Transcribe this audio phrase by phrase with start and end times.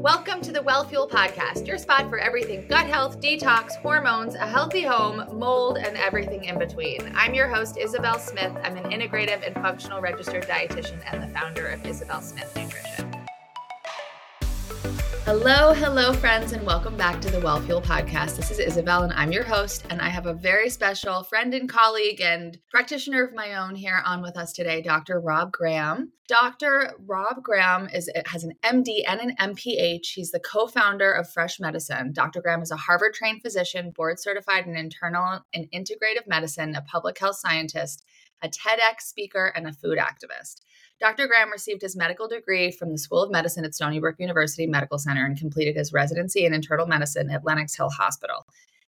[0.00, 4.80] Welcome to the Wellfuel Podcast, your spot for everything gut health, detox, hormones, a healthy
[4.80, 7.12] home, mold, and everything in between.
[7.14, 8.56] I'm your host, Isabel Smith.
[8.64, 12.99] I'm an integrative and functional registered dietitian and the founder of Isabel Smith Nutrition.
[15.32, 18.34] Hello, hello, friends, and welcome back to the Wellfuel Podcast.
[18.34, 19.86] This is Isabel, and I'm your host.
[19.88, 24.02] And I have a very special friend and colleague and practitioner of my own here
[24.04, 25.20] on with us today, Dr.
[25.20, 26.10] Rob Graham.
[26.26, 26.94] Dr.
[27.06, 30.14] Rob Graham is has an MD and an MPH.
[30.14, 32.12] He's the co-founder of Fresh Medicine.
[32.12, 32.42] Dr.
[32.42, 37.36] Graham is a Harvard-trained physician, board certified in internal and integrative medicine, a public health
[37.36, 38.02] scientist,
[38.42, 40.62] a TEDx speaker, and a food activist.
[41.00, 41.28] Dr.
[41.28, 44.98] Graham received his medical degree from the School of Medicine at Stony Brook University Medical
[44.98, 48.46] Center and completed his residency in internal medicine at Lenox Hill Hospital.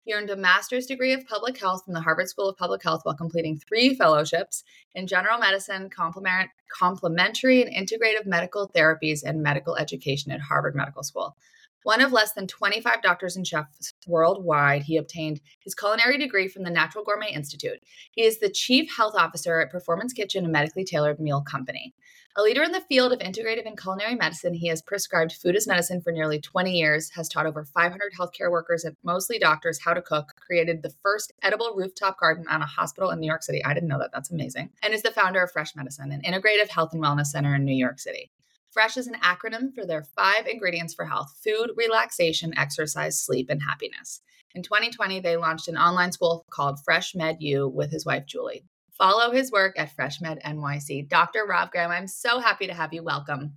[0.05, 3.03] He earned a master's degree of public health from the Harvard School of Public Health
[3.05, 4.65] while completing three fellowships
[4.97, 11.05] in general medicine, complement, complementary and integrative medical therapies, and medical education at Harvard Medical
[11.05, 11.37] School.
[11.85, 16.63] One of less than 25 doctors and chefs worldwide, he obtained his culinary degree from
[16.63, 17.81] the Natural Gourmet Institute.
[18.13, 21.95] He is the chief health officer at Performance Kitchen, a medically tailored meal company.
[22.35, 25.67] A leader in the field of integrative and culinary medicine, he has prescribed food as
[25.67, 29.93] medicine for nearly 20 years, has taught over 500 healthcare workers and mostly doctors how
[29.93, 33.63] to cook, created the first edible rooftop garden on a hospital in New York City.
[33.63, 34.13] I didn't know that.
[34.15, 34.71] That's amazing.
[34.83, 37.75] And is the founder of Fresh Medicine, an integrative health and wellness center in New
[37.75, 38.31] York City.
[38.73, 43.63] FRESH is an acronym for their five ingredients for health food, relaxation, exercise, sleep, and
[43.63, 44.23] happiness.
[44.55, 48.65] In 2020, they launched an online school called Fresh Med U with his wife, Julie.
[48.97, 51.07] Follow his work at FreshMed NYC.
[51.07, 51.45] Dr.
[51.47, 53.03] Rob Graham, I'm so happy to have you.
[53.03, 53.53] Welcome.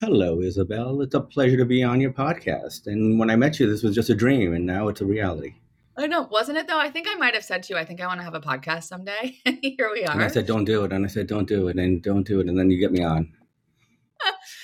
[0.00, 1.02] Hello, Isabel.
[1.02, 2.86] It's a pleasure to be on your podcast.
[2.86, 5.56] And when I met you, this was just a dream, and now it's a reality.
[5.98, 6.78] I know, wasn't it though?
[6.78, 8.40] I think I might have said to you, I think I want to have a
[8.40, 9.38] podcast someday.
[9.62, 10.12] Here we are.
[10.12, 10.92] And I said, don't do it.
[10.92, 11.76] And I said, don't do it.
[11.76, 12.46] And don't do it.
[12.46, 13.34] And then you get me on.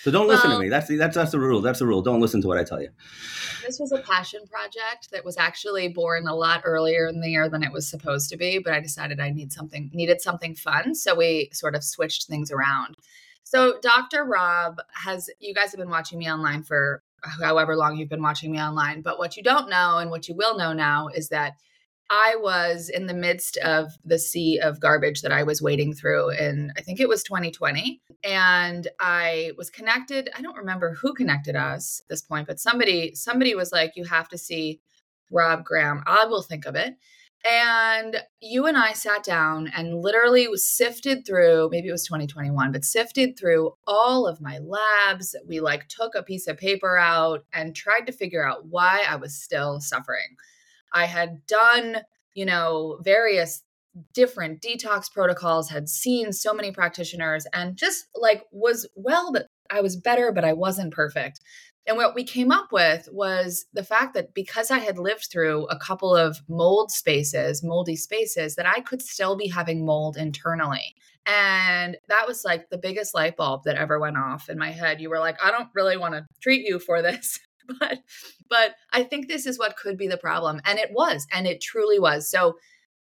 [0.04, 0.68] So don't listen to me.
[0.68, 1.62] That's the, that's that's the rule.
[1.62, 2.02] That's the rule.
[2.02, 2.90] Don't listen to what I tell you.
[3.64, 7.48] This was a passion project that was actually born a lot earlier in the year
[7.48, 10.94] than it was supposed to be, but I decided I need something needed something fun,
[10.94, 12.98] so we sort of switched things around.
[13.44, 14.26] So Dr.
[14.26, 17.02] Rob has you guys have been watching me online for
[17.40, 20.34] however long you've been watching me online, but what you don't know and what you
[20.34, 21.54] will know now is that
[22.10, 26.30] I was in the midst of the sea of garbage that I was wading through
[26.30, 28.00] in, I think it was 2020.
[28.22, 30.30] And I was connected.
[30.36, 34.04] I don't remember who connected us at this point, but somebody, somebody was like, you
[34.04, 34.80] have to see
[35.30, 36.02] Rob Graham.
[36.06, 36.94] I will think of it.
[37.46, 42.86] And you and I sat down and literally sifted through, maybe it was 2021, but
[42.86, 45.36] sifted through all of my labs.
[45.46, 49.16] We like took a piece of paper out and tried to figure out why I
[49.16, 50.36] was still suffering
[50.94, 51.98] I had done,
[52.34, 53.62] you know, various
[54.12, 59.80] different detox protocols, had seen so many practitioners, and just like was well, but I
[59.80, 61.40] was better, but I wasn't perfect.
[61.86, 65.66] And what we came up with was the fact that because I had lived through
[65.66, 70.94] a couple of mold spaces, moldy spaces, that I could still be having mold internally.
[71.26, 75.00] And that was like the biggest light bulb that ever went off in my head.
[75.00, 77.38] You were like, I don't really want to treat you for this.
[77.80, 78.00] but
[78.48, 81.60] but I think this is what could be the problem, and it was, and it
[81.60, 82.28] truly was.
[82.28, 82.56] So,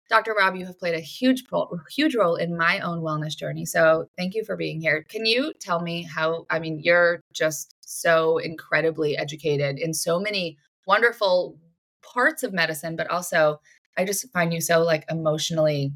[0.09, 0.33] Dr.
[0.37, 1.43] Rob, you have played a huge
[1.89, 3.65] huge role in my own wellness journey.
[3.65, 5.05] So, thank you for being here.
[5.09, 6.45] Can you tell me how?
[6.49, 10.57] I mean, you're just so incredibly educated in so many
[10.87, 11.57] wonderful
[12.03, 13.59] parts of medicine, but also
[13.97, 15.93] I just find you so like emotionally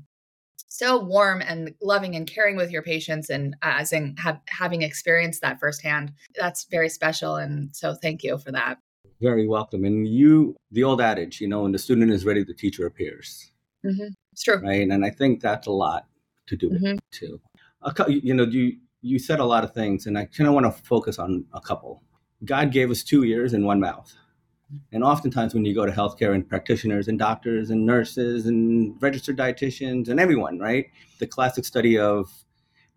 [0.68, 5.42] so warm and loving and caring with your patients and as in have, having experienced
[5.42, 6.14] that firsthand.
[6.36, 8.78] That's very special and so thank you for that.
[9.22, 12.54] Very welcome and you the old adage you know when the student is ready the
[12.54, 13.52] teacher appears.
[13.86, 14.08] Mm-hmm.
[14.32, 14.60] it's true.
[14.60, 16.08] Right and i think that's a lot
[16.48, 16.98] to do with mm-hmm.
[17.12, 17.40] too.
[18.08, 20.84] You know you you said a lot of things and i kind of want to
[20.84, 22.04] focus on a couple.
[22.46, 24.14] God gave us two ears and one mouth
[24.92, 29.38] and oftentimes, when you go to healthcare and practitioners and doctors and nurses and registered
[29.38, 30.88] dietitians and everyone, right?
[31.20, 32.32] The classic study of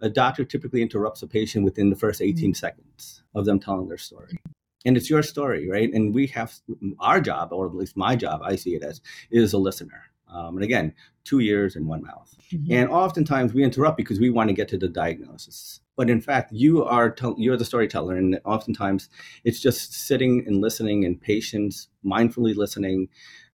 [0.00, 2.54] a doctor typically interrupts a patient within the first 18 mm-hmm.
[2.54, 4.38] seconds of them telling their story.
[4.84, 5.92] And it's your story, right?
[5.92, 6.54] And we have
[6.98, 9.00] our job, or at least my job, I see it as,
[9.30, 10.09] is a listener.
[10.32, 10.94] Um, and again,
[11.24, 12.34] two ears and one mouth.
[12.52, 12.72] Mm-hmm.
[12.72, 16.50] And oftentimes we interrupt because we want to get to the diagnosis but in fact
[16.50, 19.10] you are you're the storyteller and oftentimes
[19.44, 23.06] it's just sitting and listening and patience mindfully listening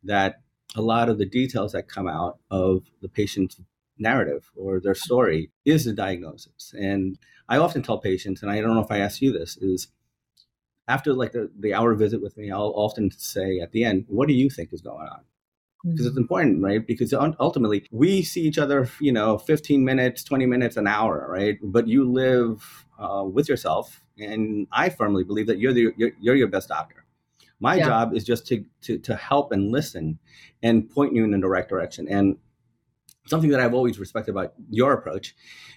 [0.04, 0.36] that
[0.76, 3.60] a lot of the details that come out of the patient's
[3.98, 7.18] narrative or their story is the diagnosis and
[7.48, 9.88] i often tell patients and i don't know if i asked you this is
[10.86, 14.28] after like the, the hour visit with me i'll often say at the end what
[14.28, 15.22] do you think is going on
[15.90, 16.84] because it's important, right?
[16.84, 21.58] Because ultimately we see each other, you know, 15 minutes, 20 minutes, an hour, right?
[21.62, 26.34] But you live uh, with yourself, and I firmly believe that you're the you're, you're
[26.34, 27.04] your best doctor.
[27.60, 27.86] My yeah.
[27.86, 30.18] job is just to, to to help and listen
[30.62, 32.08] and point you in the right direction.
[32.08, 32.36] And
[33.26, 35.34] something that I've always respected about your approach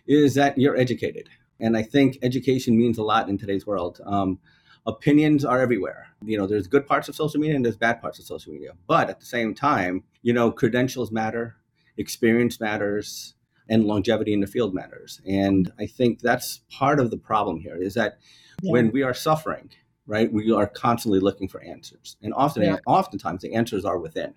[0.08, 1.30] is that you're educated,
[1.60, 4.02] and I think education means a lot in today's world.
[4.06, 4.40] Um,
[4.86, 6.08] opinions are everywhere.
[6.24, 8.72] You know, there's good parts of social media and there's bad parts of social media.
[8.88, 11.56] But at the same time, you know, credentials matter,
[11.98, 13.36] experience matters,
[13.70, 15.22] and longevity in the field matters.
[15.28, 18.18] And I think that's part of the problem here is that
[18.62, 18.72] yeah.
[18.72, 19.70] when we are suffering,
[20.08, 22.18] right, we are constantly looking for answers.
[22.22, 22.78] And often yeah.
[22.88, 24.34] oftentimes the answers are within.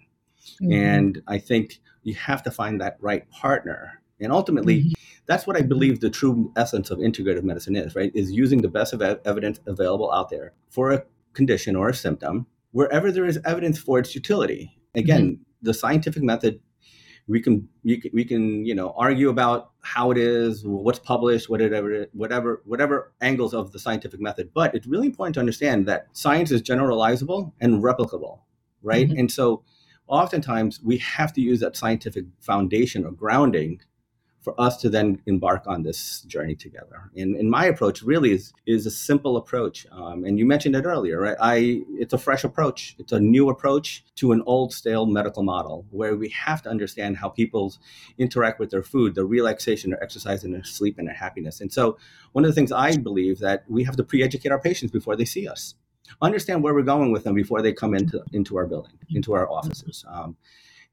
[0.60, 0.72] Mm-hmm.
[0.72, 4.01] And I think you have to find that right partner.
[4.20, 4.92] And ultimately, mm-hmm
[5.26, 8.10] that's what I believe the true essence of integrative medicine is, right?
[8.14, 12.46] Is using the best of evidence available out there for a condition or a symptom
[12.72, 14.78] wherever there is evidence for its utility.
[14.94, 15.42] Again, mm-hmm.
[15.62, 16.60] the scientific method
[17.28, 21.48] we can, we can we can you know argue about how it is what's published
[21.48, 26.08] whatever whatever whatever angles of the scientific method but it's really important to understand that
[26.14, 28.40] science is generalizable and replicable
[28.82, 29.20] right mm-hmm.
[29.20, 29.62] and so
[30.08, 33.80] oftentimes we have to use that scientific foundation or grounding
[34.42, 37.10] for us to then embark on this journey together.
[37.16, 39.86] And, and my approach really is is a simple approach.
[39.92, 41.36] Um, and you mentioned it earlier, right?
[41.40, 42.96] I it's a fresh approach.
[42.98, 47.16] It's a new approach to an old stale medical model where we have to understand
[47.16, 47.74] how people
[48.18, 51.60] interact with their food, their relaxation, their exercise, and their sleep and their happiness.
[51.60, 51.96] And so
[52.32, 55.24] one of the things I believe that we have to pre-educate our patients before they
[55.24, 55.74] see us.
[56.20, 59.48] Understand where we're going with them before they come into into our building, into our
[59.48, 60.04] offices.
[60.08, 60.36] Um,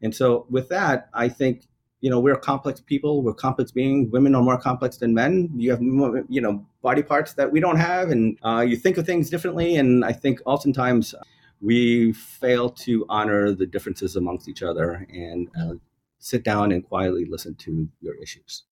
[0.02, 1.68] and so with that, I think
[2.02, 5.50] you know we're complex people we're complex beings women are more complex than men.
[5.56, 9.06] You have you know body parts that we don't have and uh, you think of
[9.06, 11.14] things differently and i think oftentimes
[11.62, 15.74] we fail to honor the differences amongst each other and uh,
[16.20, 18.64] sit down and quietly listen to your issues.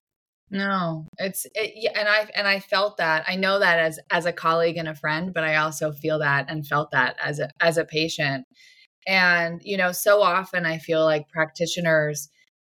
[0.49, 3.25] No it's it, yeah, and i and i felt that.
[3.27, 6.49] I know that as as a colleague and a friend but i also feel that
[6.49, 8.45] and felt that as a as a patient.
[9.05, 12.29] And you know so often i feel like practitioners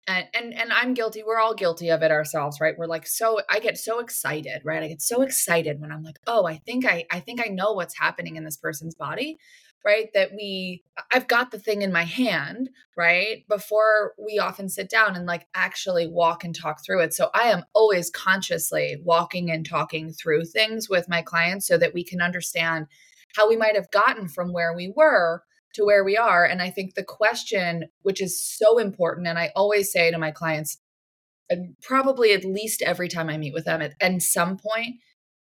[0.07, 1.23] and and and I'm guilty.
[1.23, 2.77] We're all guilty of it ourselves, right?
[2.77, 4.83] We're like so I get so excited, right?
[4.83, 7.73] I get so excited when I'm like, "Oh, I think I I think I know
[7.73, 9.37] what's happening in this person's body."
[9.85, 10.09] Right?
[10.13, 13.45] That we I've got the thing in my hand, right?
[13.49, 17.13] Before we often sit down and like actually walk and talk through it.
[17.13, 21.93] So I am always consciously walking and talking through things with my clients so that
[21.93, 22.87] we can understand
[23.35, 25.43] how we might have gotten from where we were
[25.73, 26.45] to where we are.
[26.45, 30.31] And I think the question, which is so important, and I always say to my
[30.31, 30.77] clients,
[31.49, 34.97] and probably at least every time I meet with them at, at some point,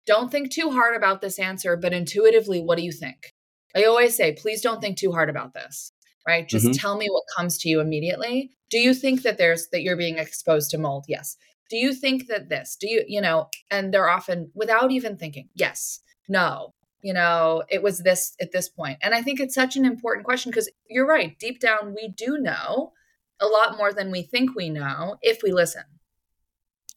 [0.05, 3.33] don't think too hard about this answer, but intuitively, what do you think?
[3.75, 5.91] I always say, please don't think too hard about this,
[6.27, 6.47] right?
[6.47, 6.73] Just mm-hmm.
[6.73, 8.51] tell me what comes to you immediately.
[8.69, 11.05] Do you think that there's that you're being exposed to mold?
[11.07, 11.37] Yes.
[11.69, 12.77] Do you think that this?
[12.79, 16.73] Do you, you know, and they're often without even thinking, yes, no,
[17.05, 18.97] you know, it was this at this point.
[19.03, 21.37] And I think it's such an important question because you're right.
[21.37, 22.93] Deep down, we do know
[23.39, 25.83] a lot more than we think we know if we listen.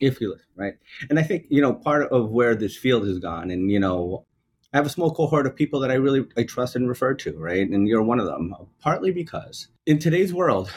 [0.01, 0.75] If we listen, right?
[1.11, 4.25] And I think, you know, part of where this field has gone, and, you know,
[4.73, 7.39] I have a small cohort of people that I really I trust and refer to,
[7.39, 7.69] right?
[7.69, 10.73] And you're one of them, partly because in today's world,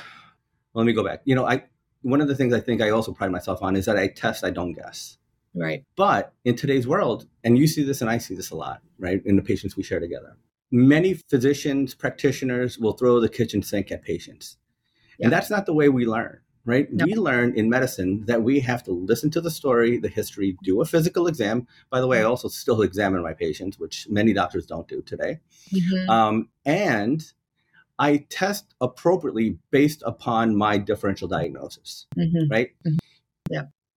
[0.74, 1.22] let me go back.
[1.24, 1.64] You know, I
[2.02, 4.44] one of the things I think I also pride myself on is that I test,
[4.44, 5.18] I don't guess.
[5.54, 5.84] Right.
[5.96, 9.22] But in today's world, and you see this and I see this a lot, right,
[9.26, 10.38] in the patients we share together,
[10.72, 14.58] many physicians, practitioners will throw the kitchen sink at patients.
[15.20, 15.26] Yeah.
[15.26, 16.92] And that's not the way we learn, right?
[16.92, 17.06] No.
[17.06, 20.82] We learn in medicine that we have to listen to the story, the history, do
[20.82, 21.68] a physical exam.
[21.90, 25.40] By the way, I also still examine my patients, which many doctors don't do today.
[25.74, 26.10] Mm-hmm.
[26.10, 27.24] Um, and
[28.00, 32.50] I test appropriately based upon my differential diagnosis, mm-hmm.
[32.50, 32.70] right?
[32.88, 32.98] Mm-hmm.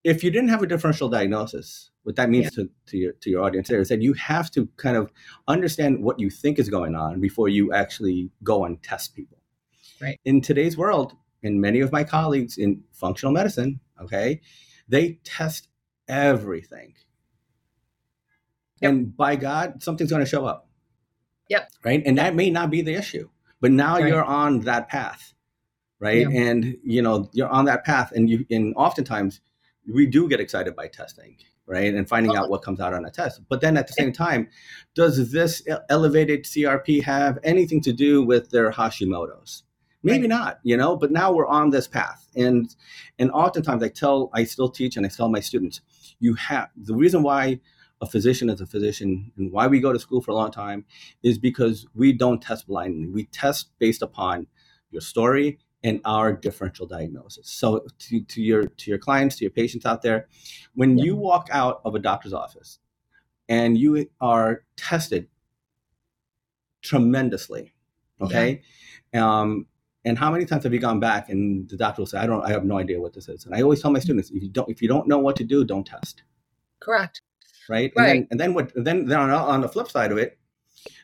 [0.05, 2.65] If you didn't have a differential diagnosis, what that means yeah.
[2.65, 5.11] to, to your to your audience there is that you have to kind of
[5.49, 9.39] understand what you think is going on before you actually go and test people.
[10.01, 10.21] Right.
[10.25, 14.41] In today's world, and many of my colleagues in functional medicine, okay,
[14.89, 15.69] they test
[16.09, 16.95] everything.
[18.81, 18.93] Yep.
[18.93, 20.69] And by God, something's going to show up.
[21.49, 21.71] Yep.
[21.85, 22.03] Right.
[22.05, 23.29] And that may not be the issue,
[23.61, 24.09] but now right.
[24.09, 25.33] you're on that path.
[26.01, 26.29] Right.
[26.29, 26.41] Yeah.
[26.41, 28.13] And, you know, you're on that path.
[28.13, 29.41] And you, and oftentimes,
[29.93, 31.37] we do get excited by testing
[31.67, 33.41] right and finding out what comes out on a test.
[33.49, 34.49] But then at the same time
[34.95, 39.63] does this elevated crp have anything to do with their hashimoto's?
[40.03, 40.29] Maybe right.
[40.29, 42.29] not you know but now we're on this path.
[42.37, 42.75] And
[43.19, 45.81] and oftentimes i tell i still teach and i tell my students
[46.21, 47.61] you have the reason why
[48.01, 50.85] a physician is a physician and why we go to school for a long time
[51.23, 53.09] is because we don't test blindly.
[53.09, 54.47] We test based upon
[54.91, 57.49] your story and our differential diagnosis.
[57.49, 60.29] So to, to your to your clients, to your patients out there,
[60.75, 61.05] when yeah.
[61.05, 62.81] you walk out of a doctor's office
[63.49, 65.29] and you are tested
[66.83, 67.75] tremendously,
[68.21, 68.63] okay?
[69.13, 69.41] Yeah.
[69.41, 69.67] Um,
[70.07, 72.45] and how many times have you gone back and the doctor will say, I don't
[72.45, 73.45] I have no idea what this is.
[73.45, 75.45] And I always tell my students, if you don't if you don't know what to
[75.45, 76.23] do, don't test.
[76.81, 77.21] Correct.
[77.69, 77.93] Right.
[77.97, 78.07] Right.
[78.07, 80.39] And then, and then what then then on, on the flip side of it,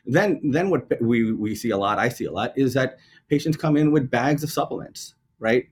[0.05, 2.97] then then what we we see a lot, I see a lot, is that
[3.31, 5.69] patients come in with bags of supplements, right?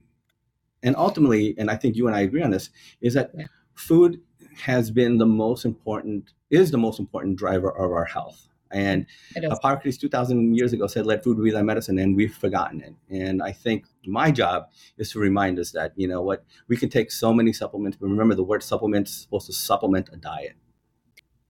[0.82, 2.70] And ultimately, and I think you and I agree on this,
[3.02, 3.44] is that yeah.
[3.74, 4.22] food
[4.56, 8.48] has been the most important, is the most important driver of our health.
[8.72, 12.94] And Hippocrates 2,000 years ago said, let food be thy medicine, and we've forgotten it.
[13.10, 16.88] And I think my job is to remind us that, you know what, we can
[16.88, 20.54] take so many supplements, but remember the word supplement is supposed to supplement a diet.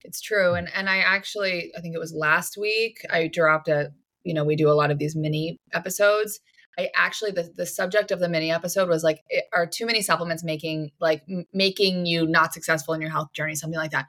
[0.02, 0.54] It's true.
[0.54, 3.92] And and I actually, I think it was last week, I dropped a
[4.24, 6.40] you know, we do a lot of these mini episodes.
[6.78, 9.22] I actually the, the subject of the mini episode was like
[9.52, 13.54] are too many supplements making like m- making you not successful in your health journey
[13.54, 14.06] something like that.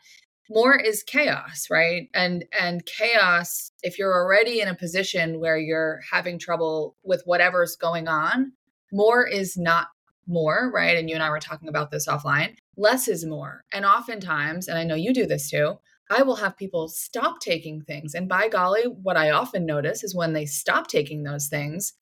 [0.50, 2.10] More is chaos, right?
[2.14, 7.76] And and chaos if you're already in a position where you're having trouble with whatever's
[7.76, 8.54] going on,
[8.92, 9.88] more is not
[10.28, 10.98] more, right?
[10.98, 12.56] And you and I were talking about this offline.
[12.78, 13.64] Less is more.
[13.74, 15.80] And oftentimes, and I know you do this too,
[16.12, 18.14] I will have people stop taking things.
[18.14, 21.94] And by golly, what I often notice is when they stop taking those things,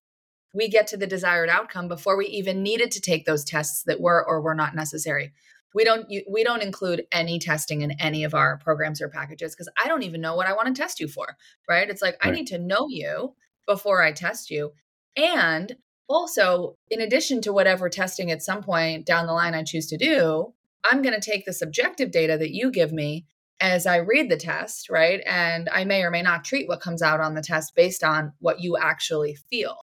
[0.52, 4.00] we get to the desired outcome before we even needed to take those tests that
[4.00, 5.32] were or were not necessary.
[5.72, 9.70] We don't we don't include any testing in any of our programs or packages because
[9.82, 11.36] I don't even know what I want to test you for,
[11.68, 11.88] right?
[11.88, 12.32] It's like right.
[12.32, 13.36] I need to know you
[13.68, 14.72] before I test you.
[15.16, 15.76] And
[16.08, 19.96] also, in addition to whatever testing at some point down the line I choose to
[19.96, 20.52] do,
[20.84, 23.26] I'm going to take the subjective data that you give me
[23.60, 25.20] as I read the test, right?
[25.26, 28.32] And I may or may not treat what comes out on the test based on
[28.38, 29.76] what you actually feel.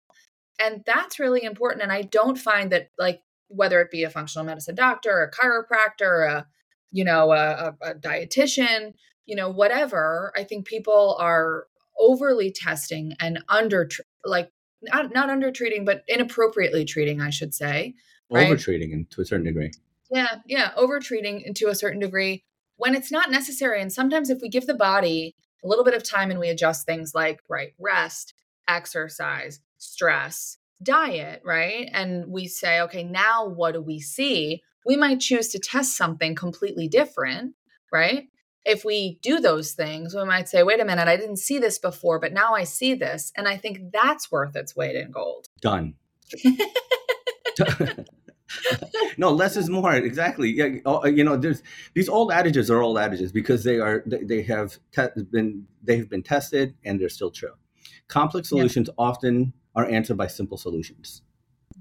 [0.59, 1.83] And that's really important.
[1.83, 6.27] And I don't find that, like, whether it be a functional medicine doctor, a chiropractor,
[6.27, 6.47] a,
[6.91, 8.93] you know, a, a dietitian,
[9.27, 11.67] you know, whatever, I think people are
[11.99, 13.87] overly testing and under,
[14.25, 17.93] like, not, not under treating, but inappropriately treating, I should say.
[18.31, 18.47] Right?
[18.47, 19.71] Over treating to a certain degree.
[20.09, 22.43] Yeah, yeah, over treating to a certain degree
[22.77, 23.81] when it's not necessary.
[23.81, 26.85] And sometimes, if we give the body a little bit of time and we adjust
[26.85, 28.33] things like, right, rest,
[28.67, 31.89] exercise, stress, diet, right?
[31.91, 34.61] And we say, okay, now what do we see?
[34.85, 37.55] We might choose to test something completely different,
[37.91, 38.27] right?
[38.63, 41.79] If we do those things, we might say, wait a minute, I didn't see this
[41.79, 43.31] before, but now I see this.
[43.35, 45.47] And I think that's worth its weight in gold.
[45.61, 45.95] Done.
[49.17, 49.93] no, less is more.
[49.93, 50.49] Exactly.
[50.49, 50.77] Yeah.
[50.85, 51.63] Oh, you know, there's
[51.93, 56.09] these old adages are old adages because they are they have te- been they have
[56.09, 57.53] been tested and they're still true.
[58.07, 58.95] Complex solutions yeah.
[58.97, 61.21] often are answered by simple solutions.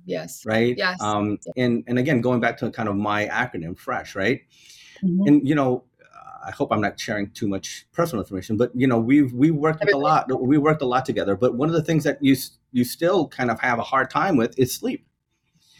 [0.04, 0.44] Yes.
[0.44, 0.74] Right.
[0.76, 1.00] Yes.
[1.00, 1.38] Um.
[1.56, 4.14] And and again, going back to kind of my acronym, fresh.
[4.14, 4.42] Right.
[5.04, 5.26] Mm-hmm.
[5.26, 5.84] And you know,
[6.46, 9.84] I hope I'm not sharing too much personal information, but you know, we've we worked
[9.84, 10.30] a lot.
[10.40, 11.34] We worked a lot together.
[11.36, 12.36] But one of the things that you
[12.70, 15.04] you still kind of have a hard time with is sleep.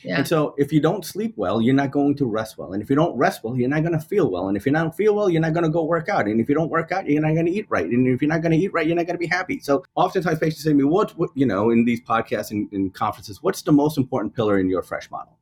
[0.03, 0.19] Yeah.
[0.19, 2.73] And so if you don't sleep well, you're not going to rest well.
[2.73, 4.49] And if you don't rest well, you're not going to feel well.
[4.49, 6.27] And if you don't feel well, you're not going to go work out.
[6.27, 7.87] And if you don't work out, you're not going to eat right.
[7.87, 9.59] And if you're not going to eat right, you're not going to be happy.
[9.61, 12.95] So oftentimes patients say to me, what, what you know, in these podcasts and, and
[12.95, 15.39] conferences, what's the most important pillar in your fresh model?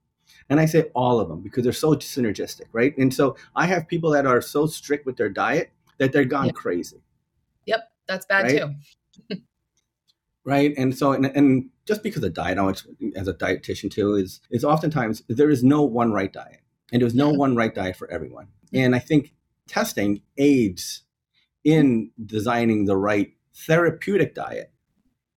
[0.48, 2.96] And I say all of them because they're so synergistic, right?
[2.98, 6.46] And so I have people that are so strict with their diet that they're gone
[6.46, 6.54] yep.
[6.54, 7.02] crazy.
[7.66, 8.62] Yep, that's bad right?
[9.30, 9.42] too.
[10.44, 10.74] right?
[10.76, 12.68] And so, and, and just because a diet, I
[13.16, 16.60] as a dietitian too, is is oftentimes there is no one right diet,
[16.92, 18.48] and there's no one right diet for everyone.
[18.72, 19.32] And I think
[19.68, 21.02] testing aids
[21.62, 23.32] in designing the right
[23.66, 24.72] therapeutic diet,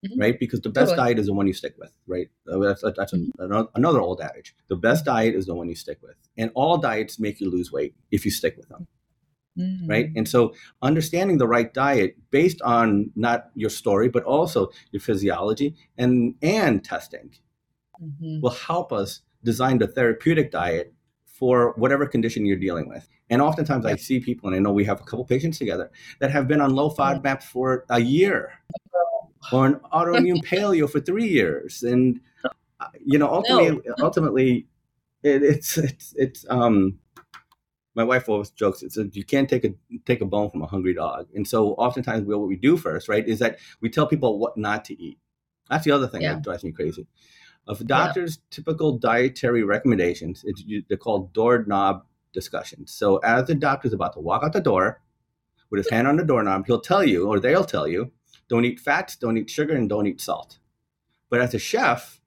[0.04, 0.20] mm-hmm.
[0.20, 0.38] right?
[0.38, 1.08] Because the best totally.
[1.08, 2.28] diet is the one you stick with, right?
[2.46, 3.62] That's, that's mm-hmm.
[3.74, 4.54] another old adage.
[4.68, 7.72] The best diet is the one you stick with, and all diets make you lose
[7.72, 8.88] weight if you stick with them
[9.58, 9.86] mm-hmm.
[9.86, 10.10] right?
[10.16, 15.74] And so understanding the right diet based on not your story, but also your physiology
[15.96, 17.34] and and testing
[18.02, 18.40] mm-hmm.
[18.40, 20.92] will help us design the therapeutic diet
[21.26, 23.08] for whatever condition you're dealing with.
[23.30, 23.84] And oftentimes.
[23.84, 26.60] I see people, and I know we have a couple patients together that have been
[26.60, 28.52] on low FODMAP for a year
[29.52, 31.82] or an autoimmune paleo for three years.
[31.82, 32.20] And,
[32.80, 33.94] uh, you know, ultimately, no.
[34.04, 34.66] ultimately
[35.22, 36.98] it, it's, it's, it's, um,
[37.98, 39.74] my wife always jokes it says you can't take a
[40.06, 43.08] take a bone from a hungry dog and so oftentimes we, what we do first
[43.08, 45.18] right is that we tell people what not to eat
[45.68, 46.34] that's the other thing yeah.
[46.34, 47.06] that drives me crazy
[47.66, 48.42] uh, of doctors yeah.
[48.50, 50.44] typical dietary recommendations
[50.88, 55.02] they're called doorknob discussions so as the doctor's about to walk out the door
[55.70, 58.10] with his hand on the doorknob he'll tell you or they'll tell you
[58.48, 60.58] don't eat fats don't eat sugar and don't eat salt
[61.30, 62.18] but as a chef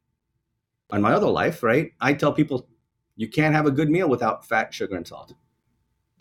[0.91, 1.91] on my other life, right?
[1.99, 2.67] I tell people
[3.15, 5.33] you can't have a good meal without fat, sugar, and salt.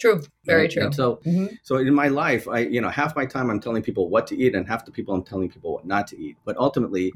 [0.01, 0.23] True.
[0.47, 0.71] Very right?
[0.71, 0.85] true.
[0.85, 1.47] And so, mm-hmm.
[1.63, 4.37] so in my life, I, you know, half my time I'm telling people what to
[4.37, 6.37] eat, and half the people I'm telling people what not to eat.
[6.47, 7.13] But ultimately,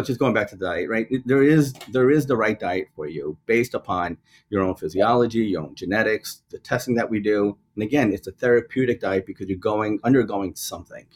[0.00, 1.06] just going back to the diet, right?
[1.26, 4.16] There is there is the right diet for you based upon
[4.48, 7.58] your own physiology, your own genetics, the testing that we do.
[7.74, 11.06] And again, it's a therapeutic diet because you're going undergoing something,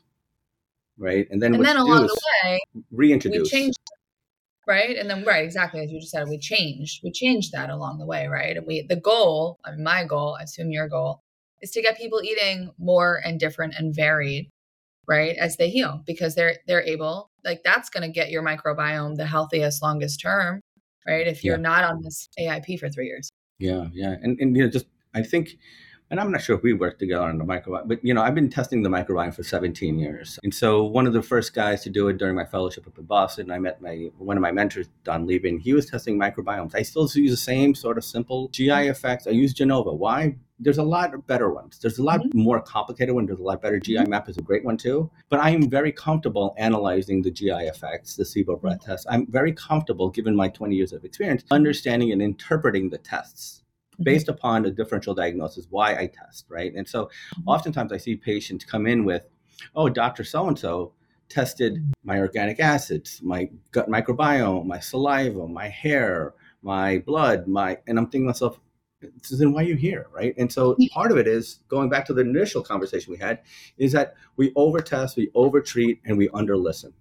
[0.98, 1.26] right?
[1.30, 2.60] And then and then along the way,
[2.92, 3.50] reintroduce.
[3.50, 3.74] We change
[4.66, 4.96] right?
[4.96, 8.06] And then right exactly as you just said we changed we changed that along the
[8.06, 8.56] way right?
[8.56, 11.22] And we the goal I mean, my goal i assume your goal
[11.62, 14.50] is to get people eating more and different and varied
[15.06, 19.16] right as they heal because they're they're able like that's going to get your microbiome
[19.16, 20.60] the healthiest longest term
[21.06, 21.62] right if you're yeah.
[21.62, 23.30] not on this aip for three years.
[23.58, 25.56] Yeah yeah and, and you know just i think
[26.10, 28.34] and I'm not sure if we worked together on the microbiome, but you know, I've
[28.34, 30.38] been testing the microbiome for 17 years.
[30.44, 33.04] And so one of the first guys to do it during my fellowship up in
[33.04, 35.58] Boston, I met my one of my mentors, Don Lieben.
[35.58, 36.74] He was testing microbiomes.
[36.74, 39.26] I still use the same sort of simple GI effects.
[39.26, 39.92] I use Genova.
[39.92, 40.36] Why?
[40.58, 41.78] There's a lot of better ones.
[41.78, 42.38] There's a lot mm-hmm.
[42.38, 43.26] more complicated one.
[43.26, 43.78] There's a lot better.
[43.78, 44.10] GI mm-hmm.
[44.10, 45.10] map is a great one too.
[45.28, 48.90] But I am very comfortable analyzing the GI effects, the SIBO breath mm-hmm.
[48.90, 49.06] test.
[49.10, 53.65] I'm very comfortable, given my 20 years of experience, understanding and interpreting the tests Mm-hmm.
[54.02, 56.72] Based upon a differential diagnosis, why I test, right?
[56.74, 57.48] And so mm-hmm.
[57.48, 59.26] oftentimes I see patients come in with,
[59.74, 60.24] oh, Dr.
[60.24, 60.92] So and so
[61.28, 61.90] tested mm-hmm.
[62.04, 68.06] my organic acids, my gut microbiome, my saliva, my hair, my blood, my, and I'm
[68.06, 68.60] thinking to myself,
[69.30, 70.34] then why are you here, right?
[70.38, 73.40] And so part of it is going back to the initial conversation we had,
[73.76, 76.92] is that we overtest, we overtreat, and we underlisten.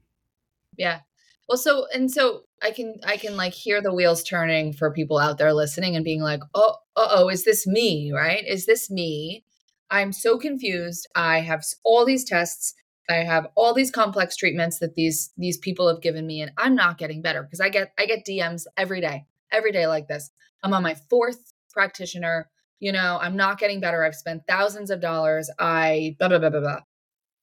[0.78, 1.00] Yeah,
[1.48, 5.20] well, so and so I can I can like hear the wheels turning for people
[5.20, 8.44] out there listening and being like, "Oh, oh, is this me, right?
[8.48, 9.46] Is this me?
[9.92, 11.08] I'm so confused.
[11.16, 12.74] I have all these tests.
[13.10, 16.76] I have all these complex treatments that these these people have given me and I'm
[16.76, 19.26] not getting better because I get I get DMs every day.
[19.52, 20.32] Every day like this.
[20.64, 22.50] I'm on my fourth practitioner.
[22.80, 24.04] You know, I'm not getting better.
[24.04, 25.50] I've spent thousands of dollars.
[25.60, 26.80] I blah blah blah blah blah.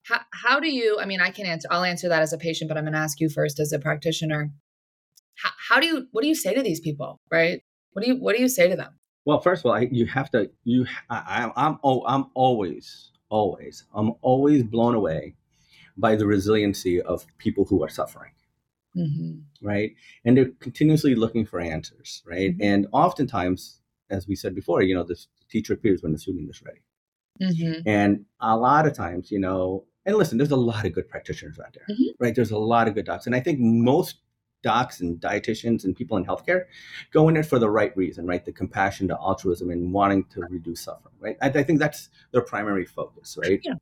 [0.05, 2.69] How, how do you, I mean, I can answer, I'll answer that as a patient,
[2.69, 4.51] but I'm going to ask you first as a practitioner.
[5.37, 7.63] How, how do you, what do you say to these people, right?
[7.93, 8.99] What do you, what do you say to them?
[9.25, 13.85] Well, first of all, I, you have to, you, I, I'm, oh, I'm always, always,
[13.95, 15.37] I'm always blown away
[15.97, 18.33] by the resiliency of people who are suffering.
[18.97, 19.67] Mm-hmm.
[19.67, 19.95] Right.
[20.25, 22.23] And they're continuously looking for answers.
[22.27, 22.51] Right.
[22.51, 22.63] Mm-hmm.
[22.63, 25.17] And oftentimes, as we said before, you know, the
[25.49, 26.81] teacher appears when the student is ready.
[27.41, 27.89] Mm-hmm.
[27.89, 31.59] And a lot of times, you know, and listen, there's a lot of good practitioners
[31.59, 32.11] out there, mm-hmm.
[32.19, 32.35] right?
[32.35, 33.27] There's a lot of good docs.
[33.27, 34.17] And I think most
[34.63, 36.65] docs and dietitians and people in healthcare
[37.13, 38.45] go in it for the right reason, right?
[38.45, 41.37] The compassion, the altruism, and wanting to reduce suffering, right?
[41.43, 43.61] I, I think that's their primary focus, right?
[43.63, 43.75] Yeah.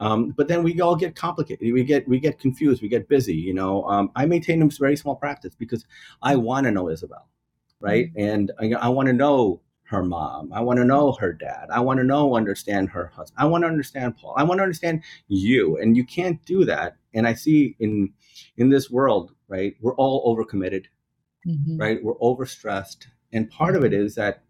[0.00, 1.72] Um, but then we all get complicated.
[1.72, 2.82] We get we get confused.
[2.82, 3.34] We get busy.
[3.34, 5.84] You know, um, I maintain a very small practice because
[6.22, 7.28] I want to know Isabel,
[7.80, 8.14] right?
[8.14, 8.20] Mm-hmm.
[8.60, 10.52] And I, I want to know her mom.
[10.52, 11.68] I want to know her dad.
[11.72, 13.36] I want to know, understand her husband.
[13.38, 14.34] I want to understand Paul.
[14.36, 15.78] I want to understand you.
[15.78, 16.96] And you can't do that.
[17.14, 18.12] And I see in
[18.56, 20.86] in this world, right, we're all overcommitted,
[21.46, 21.78] mm-hmm.
[21.78, 22.04] right?
[22.04, 23.06] We're overstressed.
[23.32, 24.42] And part of it is that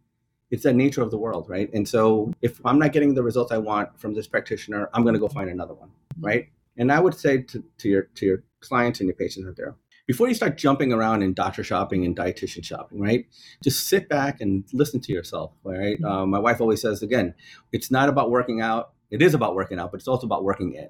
[0.51, 1.70] it's the nature of the world, right?
[1.72, 5.14] And so if I'm not getting the results I want from this practitioner, I'm going
[5.14, 6.27] to go find another one, mm-hmm.
[6.27, 6.48] right?
[6.77, 9.77] And I would say to, to your to your clients and your patients out there,
[10.09, 13.27] before you start jumping around in doctor shopping and dietitian shopping, right?
[13.62, 16.01] Just sit back and listen to yourself, right?
[16.01, 16.05] Mm-hmm.
[16.05, 17.35] Uh, my wife always says, again,
[17.73, 18.92] it's not about working out.
[19.11, 20.88] It is about working out, but it's also about working in,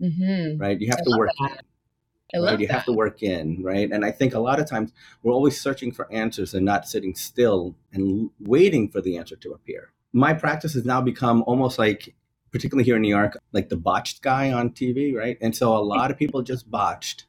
[0.00, 0.60] mm-hmm.
[0.60, 0.78] right?
[0.78, 1.64] You have I to work that.
[2.34, 2.42] in.
[2.42, 2.60] right?
[2.60, 2.74] You that.
[2.74, 3.90] have to work in, right?
[3.90, 4.92] And I think a lot of times
[5.22, 9.52] we're always searching for answers and not sitting still and waiting for the answer to
[9.52, 9.94] appear.
[10.12, 12.14] My practice has now become almost like,
[12.52, 15.38] particularly here in New York, like the botched guy on TV, right?
[15.40, 17.24] And so a lot of people just botched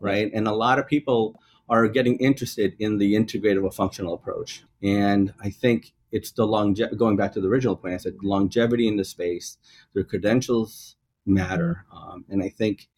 [0.00, 0.30] right?
[0.32, 4.64] And a lot of people are getting interested in the integrative or functional approach.
[4.82, 8.88] And I think it's the longevity, going back to the original point, I said longevity
[8.88, 9.58] in the space,
[9.94, 11.84] their credentials matter.
[11.92, 12.88] Um, and I think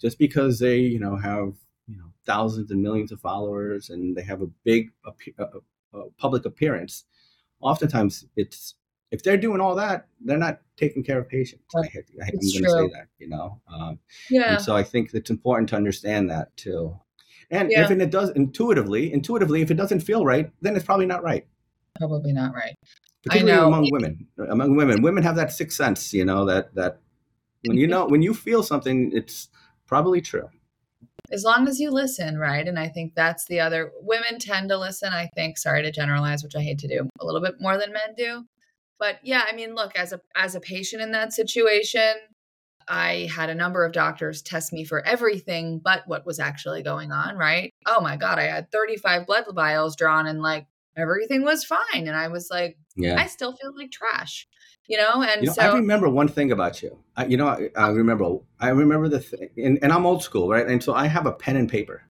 [0.00, 1.54] just because they, you know, have,
[1.86, 5.44] you know, thousands and millions of followers and they have a big uh,
[5.94, 7.04] uh, public appearance,
[7.60, 8.74] oftentimes it's
[9.10, 11.64] if they're doing all that, they're not taking care of patients.
[11.74, 13.60] I, am going to say that, you know.
[13.72, 13.98] Um,
[14.30, 14.54] yeah.
[14.54, 16.98] And so I think it's important to understand that too.
[17.50, 17.84] And yeah.
[17.84, 21.46] if it does intuitively, intuitively, if it doesn't feel right, then it's probably not right.
[21.98, 22.74] Probably not right.
[23.22, 24.26] Particularly among women.
[24.50, 27.00] Among women, women have that sixth sense, you know, that that
[27.66, 29.48] when you know when you feel something, it's
[29.86, 30.48] probably true
[31.32, 32.66] as long as you listen, right?
[32.66, 36.42] And I think that's the other women tend to listen, I think, sorry to generalize,
[36.42, 38.44] which I hate to do, a little bit more than men do.
[38.98, 42.14] But yeah, I mean, look, as a as a patient in that situation,
[42.88, 47.12] I had a number of doctors test me for everything but what was actually going
[47.12, 47.74] on, right?
[47.86, 52.06] Oh my God, I had 35 blood vials drawn and like everything was fine.
[52.06, 53.20] And I was like, yeah.
[53.20, 54.46] I still feel like trash,
[54.86, 55.22] you know?
[55.22, 56.98] And you know, so I remember one thing about you.
[57.16, 60.48] I, you know, I, I remember, I remember the thing, and, and, I'm old school,
[60.48, 60.66] right?
[60.66, 62.02] And so I have a pen and paper.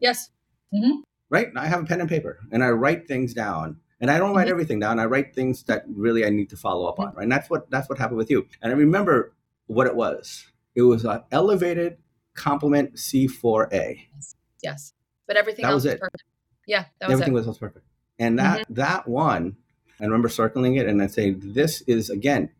[0.00, 0.30] Yes.
[0.74, 1.00] Mm-hmm.
[1.30, 1.48] Right?
[1.56, 4.44] I have a pen and paper and I write things down and I don't write
[4.44, 4.52] mm-hmm.
[4.52, 4.98] everything down.
[4.98, 7.14] I write things that really I need to follow up on.
[7.14, 7.22] Right.
[7.22, 8.46] And that's what that's what happened with you.
[8.62, 9.34] And I remember
[9.66, 10.46] what it was.
[10.74, 11.98] It was an elevated
[12.34, 14.02] complement C4A.
[14.62, 14.92] Yes.
[15.26, 16.24] But everything that else was, was perfect.
[16.66, 17.46] Yeah, that was everything it.
[17.46, 17.86] was perfect.
[18.18, 18.74] And that mm-hmm.
[18.74, 19.56] that one,
[20.00, 22.50] I remember circling it and I say, this is again,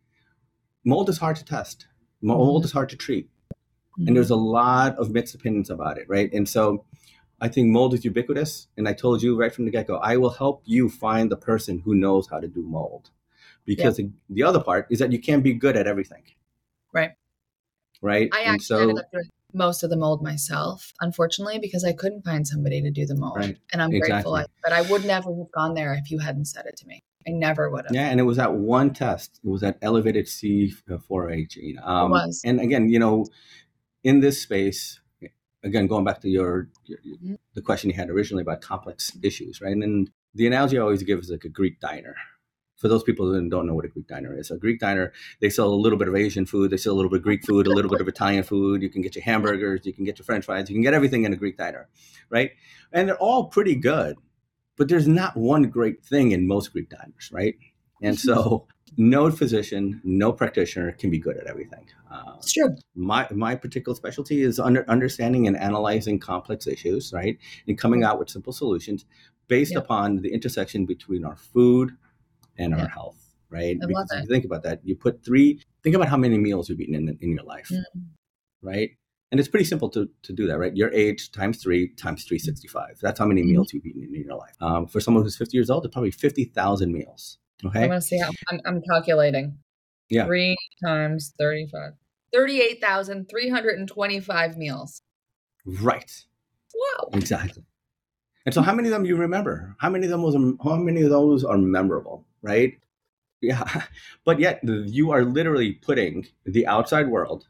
[0.84, 1.86] mold is hard to test.
[2.22, 2.66] Mold mm-hmm.
[2.66, 3.28] is hard to treat.
[3.50, 4.08] Mm-hmm.
[4.08, 6.32] And there's a lot of mixed opinions about it, right?
[6.32, 6.84] And so
[7.40, 8.68] I think mold is ubiquitous.
[8.76, 11.36] And I told you right from the get go, I will help you find the
[11.36, 13.10] person who knows how to do mold.
[13.64, 14.06] Because yeah.
[14.30, 16.22] the other part is that you can't be good at everything.
[16.92, 17.12] Right.
[18.00, 18.28] Right.
[18.32, 22.24] I actually so, ended up doing most of the mold myself, unfortunately, because I couldn't
[22.24, 23.36] find somebody to do the mold.
[23.36, 23.56] Right.
[23.72, 24.10] And I'm exactly.
[24.10, 24.34] grateful.
[24.34, 27.02] I, but I would never have gone there if you hadn't said it to me.
[27.26, 27.94] I never would have.
[27.94, 29.40] Yeah, and it was that one test.
[29.42, 31.78] It was that elevated C4A gene.
[31.82, 32.42] Um, it was.
[32.44, 33.26] And again, you know,
[34.04, 35.00] in this space,
[35.66, 37.34] again, going back to your, your mm-hmm.
[37.54, 39.76] the question you had originally about complex issues, right?
[39.76, 42.14] And the analogy I always give is like a Greek diner.
[42.76, 45.48] For those people who don't know what a Greek diner is, a Greek diner, they
[45.48, 47.66] sell a little bit of Asian food, they sell a little bit of Greek food,
[47.66, 48.82] a little bit of Italian food.
[48.82, 51.24] You can get your hamburgers, you can get your French fries, you can get everything
[51.24, 51.88] in a Greek diner,
[52.28, 52.50] right?
[52.92, 54.18] And they're all pretty good,
[54.76, 57.56] but there's not one great thing in most Greek diners, right?
[58.02, 61.86] And so no physician, no practitioner can be good at everything.
[62.10, 62.76] Uh, it's true.
[62.94, 68.18] My my particular specialty is under, understanding and analyzing complex issues, right, and coming out
[68.18, 69.04] with simple solutions
[69.48, 69.84] based yep.
[69.84, 71.96] upon the intersection between our food
[72.58, 72.80] and yep.
[72.80, 73.76] our health, right?
[73.82, 75.60] I because if you think about that, you put three.
[75.82, 77.82] Think about how many meals you've eaten in in your life, mm.
[78.62, 78.90] right?
[79.32, 80.74] And it's pretty simple to, to do that, right?
[80.76, 83.00] Your age times three times 365.
[83.02, 83.50] That's how many mm-hmm.
[83.50, 84.54] meals you've eaten in your life.
[84.60, 87.38] Um, for someone who's 50 years old, it's probably 50,000 meals.
[87.64, 87.82] Okay.
[87.82, 89.58] I'm going to see how I'm, I'm calculating.
[90.08, 90.26] Yeah.
[90.26, 91.92] Three times 35.
[92.32, 95.02] 38,325 meals.
[95.64, 96.24] Right.
[96.74, 97.10] Wow.
[97.14, 97.62] Exactly.
[98.44, 99.76] And so, how many of them you remember?
[99.78, 102.24] How many of them was how many of those are memorable?
[102.42, 102.78] Right?
[103.40, 103.82] Yeah.
[104.24, 107.48] But yet, you are literally putting the outside world,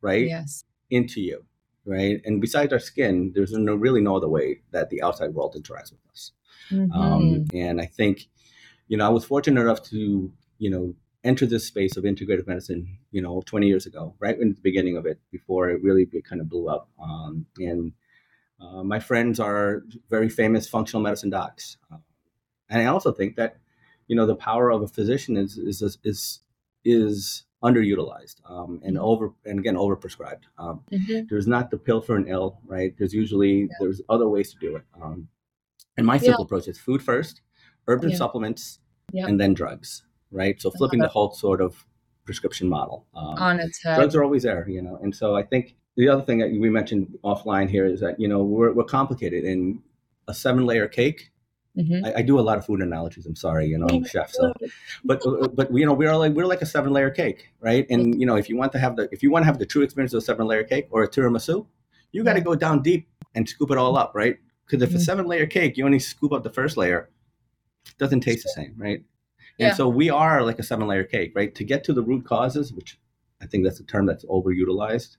[0.00, 0.26] right?
[0.26, 0.64] Yes.
[0.90, 1.44] Into you,
[1.84, 2.20] right?
[2.24, 5.92] And besides our skin, there's no really no other way that the outside world interacts
[5.92, 6.32] with us.
[6.70, 6.92] Mm-hmm.
[6.92, 8.28] Um, and I think
[8.88, 12.98] you know, I was fortunate enough to, you know, enter this space of integrative medicine,
[13.10, 16.40] you know, 20 years ago, right in the beginning of it, before it really kind
[16.40, 16.88] of blew up.
[17.02, 17.92] Um, and
[18.60, 21.96] uh, my friends are very famous functional medicine docs, uh,
[22.70, 23.56] and I also think that,
[24.06, 26.40] you know, the power of a physician is is is
[26.84, 30.42] is underutilized um, and over and again overprescribed.
[30.58, 31.26] Um, mm-hmm.
[31.28, 32.94] There's not the pill for an ill, right?
[32.96, 33.66] There's usually yeah.
[33.80, 34.84] there's other ways to do it.
[35.02, 35.28] Um,
[35.96, 36.44] and my simple yeah.
[36.44, 37.40] approach is food first,
[37.86, 38.78] herbs and supplements,
[39.12, 40.60] and then drugs, right?
[40.60, 41.84] So flipping the whole sort of
[42.24, 43.96] prescription model um, on its head.
[43.96, 46.70] Drugs are always there, you know, and so I think the other thing that we
[46.70, 49.82] mentioned offline here is that you know we're we're complicated in
[50.28, 51.30] a seven layer cake.
[51.76, 52.04] Mm-hmm.
[52.04, 53.26] I, I, do a lot of food analogies.
[53.26, 54.52] I'm sorry, you know, I'm a chef, so
[55.04, 55.20] but
[55.56, 57.84] but you know we're like we're like a seven layer cake, right?
[57.90, 59.66] And you know if you want to have the if you want to have the
[59.66, 61.66] true experience of a seven layer cake or a tiramisu,
[62.12, 64.38] you got to go down deep and scoop it all up, right?
[64.64, 64.98] Because if mm-hmm.
[64.98, 67.10] a seven layer cake, you only scoop up the first layer,
[67.98, 69.04] doesn't taste the same, right?
[69.58, 69.74] And yeah.
[69.74, 71.54] so we are like a seven layer cake, right?
[71.54, 72.98] To get to the root causes, which
[73.40, 75.16] I think that's a term that's overutilized,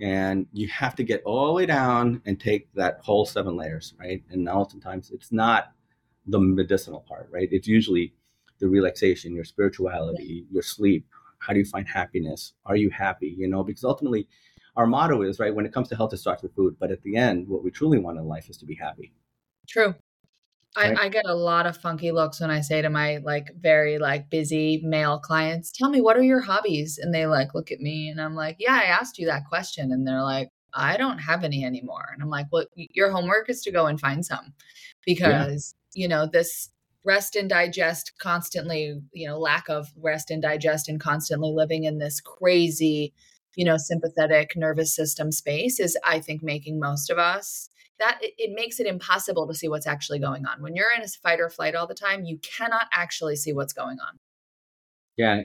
[0.00, 3.94] and you have to get all the way down and take that whole seven layers,
[3.98, 4.22] right?
[4.30, 5.72] And oftentimes it's not
[6.26, 7.48] the medicinal part, right?
[7.50, 8.12] It's usually
[8.60, 11.06] the relaxation, your spirituality, your sleep.
[11.38, 12.52] How do you find happiness?
[12.66, 13.34] Are you happy?
[13.36, 14.28] You know, because ultimately
[14.76, 16.76] our motto is right when it comes to health, it starts with food.
[16.78, 19.12] But at the end, what we truly want in life is to be happy.
[19.66, 19.94] True.
[20.76, 23.98] I, I, get a lot of funky looks when I say to my like very
[23.98, 26.98] like busy male clients, tell me what are your hobbies?
[26.98, 29.90] And they like look at me and I'm like, yeah, I asked you that question.
[29.90, 32.10] And they're like, I don't have any anymore.
[32.12, 34.52] And I'm like, well, your homework is to go and find some
[35.04, 36.02] because, yeah.
[36.02, 36.70] you know, this
[37.04, 41.98] rest and digest constantly, you know, lack of rest and digest and constantly living in
[41.98, 43.14] this crazy,
[43.56, 48.34] you know, sympathetic nervous system space is, I think, making most of us that it,
[48.38, 50.62] it, makes it impossible to see what's actually going on.
[50.62, 53.72] When you're in a fight or flight all the time, you cannot actually see what's
[53.72, 54.18] going on.
[55.16, 55.42] Yeah,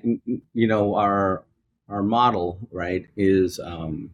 [0.54, 1.46] you know our
[1.90, 4.12] our model right is um,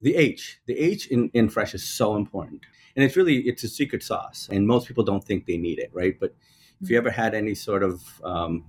[0.00, 0.60] the H.
[0.66, 2.62] The H in, in fresh is so important,
[2.96, 5.90] and it's really it's a secret sauce, and most people don't think they need it,
[5.92, 6.18] right?
[6.18, 6.34] But
[6.80, 7.06] if you mm-hmm.
[7.06, 8.64] ever had any sort of um,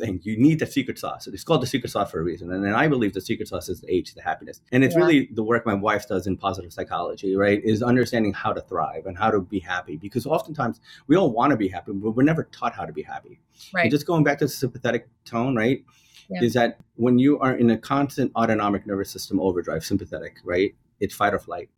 [0.00, 0.20] thing.
[0.22, 1.26] You need the secret sauce.
[1.26, 2.52] It's called the secret sauce for a reason.
[2.52, 4.60] And then I believe the secret sauce is the H, the happiness.
[4.72, 5.00] And it's yeah.
[5.00, 7.62] really the work my wife does in positive psychology, right?
[7.62, 9.96] Is understanding how to thrive and how to be happy.
[9.96, 13.02] Because oftentimes we all want to be happy, but we're never taught how to be
[13.02, 13.40] happy.
[13.72, 13.82] Right.
[13.82, 15.84] And just going back to the sympathetic tone, right?
[16.28, 16.42] Yeah.
[16.42, 20.74] Is that when you are in a constant autonomic nervous system overdrive, sympathetic, right?
[21.00, 21.70] It's fight or flight.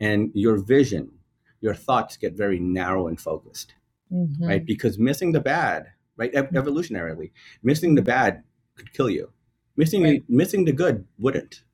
[0.00, 1.12] And your vision,
[1.60, 3.74] your thoughts get very narrow and focused,
[4.12, 4.44] mm-hmm.
[4.44, 4.64] right?
[4.64, 6.32] Because missing the bad right?
[6.32, 6.56] Mm-hmm.
[6.56, 8.44] evolutionarily, missing the bad
[8.76, 9.32] could kill you.
[9.76, 10.22] Missing right.
[10.28, 11.64] missing the good wouldn't.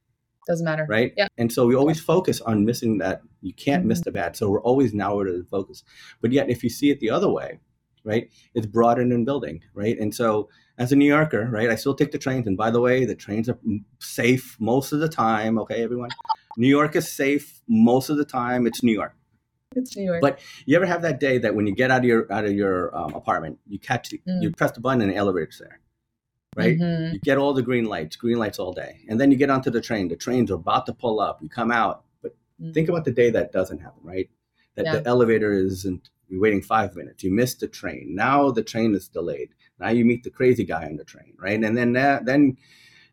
[0.47, 1.13] Doesn't matter, right?
[1.17, 1.27] Yeah.
[1.37, 3.23] And so we always focus on missing that.
[3.43, 3.89] You can't mm-hmm.
[3.89, 4.37] miss the bad.
[4.37, 5.83] So we're always narrow to the focus.
[6.21, 7.59] But yet, if you see it the other way,
[8.05, 9.99] right, it's broadened and building, right?
[9.99, 12.47] And so as a New Yorker, right, I still take the trains.
[12.47, 13.59] And by the way, the trains are
[13.99, 15.59] safe most of the time.
[15.59, 16.11] Okay, everyone.
[16.57, 18.69] New York is safe most of the time.
[18.69, 19.16] It's New York.
[19.77, 20.21] It's New York.
[20.21, 22.53] But you ever have that day that when you get out of your out of
[22.53, 24.43] your um, apartment, you catch mm.
[24.43, 25.81] you press the button and the elevator's there,
[26.57, 26.79] right?
[26.79, 27.15] Mm-hmm.
[27.15, 29.71] You get all the green lights, green lights all day, and then you get onto
[29.71, 30.09] the train.
[30.09, 31.43] The train's are about to pull up.
[31.43, 32.73] You come out, but mm.
[32.73, 34.31] think about the day that doesn't happen, right?
[34.75, 34.97] That yeah.
[34.97, 36.11] the elevator isn't.
[36.29, 37.23] You're waiting five minutes.
[37.23, 38.15] You missed the train.
[38.17, 39.51] Now the train is delayed.
[39.79, 41.63] Now you meet the crazy guy on the train, right?
[41.63, 42.57] And then that, then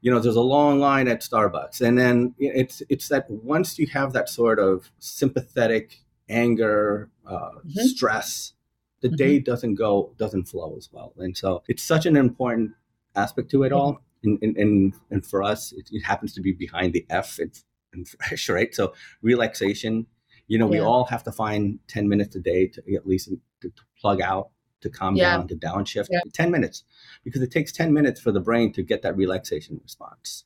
[0.03, 3.87] you know there's a long line at starbucks and then it's it's that once you
[3.87, 7.81] have that sort of sympathetic anger, uh, mm-hmm.
[7.81, 8.53] stress,
[9.01, 9.15] the mm-hmm.
[9.15, 11.13] day doesn't go, doesn't flow as well.
[11.17, 12.71] And so it's such an important
[13.15, 14.01] aspect to it all.
[14.23, 17.51] And, and, and, and for us, it, it, happens to be behind the F and,
[17.93, 18.73] and fresh, right?
[18.73, 20.07] So relaxation,
[20.47, 20.71] you know, yeah.
[20.71, 23.29] we all have to find 10 minutes a day to at least
[23.61, 24.49] to, to plug out,
[24.81, 25.37] to calm yeah.
[25.37, 26.07] down, to downshift.
[26.09, 26.19] Yeah.
[26.33, 26.85] 10 minutes,
[27.23, 30.45] because it takes 10 minutes for the brain to get that relaxation response.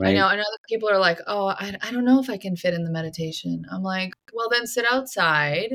[0.00, 0.10] Right?
[0.10, 0.26] I know.
[0.26, 2.84] I know people are like, oh, I, I don't know if I can fit in
[2.84, 3.66] the meditation.
[3.70, 5.74] I'm like, well, then sit outside,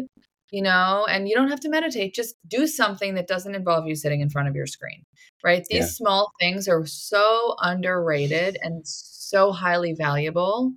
[0.49, 2.15] you know, and you don't have to meditate.
[2.15, 5.05] Just do something that doesn't involve you sitting in front of your screen,
[5.43, 5.63] right?
[5.69, 5.85] These yeah.
[5.85, 10.73] small things are so underrated and so highly valuable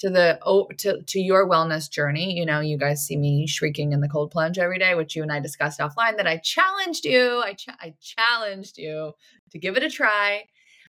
[0.00, 3.92] to the oh to to your wellness journey you know you guys see me shrieking
[3.92, 7.04] in the cold plunge every day which you and i discussed offline that i challenged
[7.04, 9.12] you i, ch- I challenged you
[9.50, 10.44] to give it a try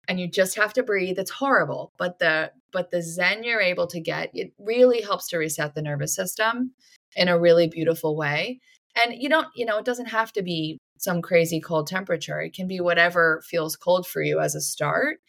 [0.09, 3.87] and you just have to breathe it's horrible but the but the zen you're able
[3.87, 6.73] to get it really helps to reset the nervous system
[7.15, 8.59] in a really beautiful way.
[8.95, 12.53] And you don't you know it doesn't have to be some crazy cold temperature it
[12.53, 15.19] can be whatever feels cold for you as a start.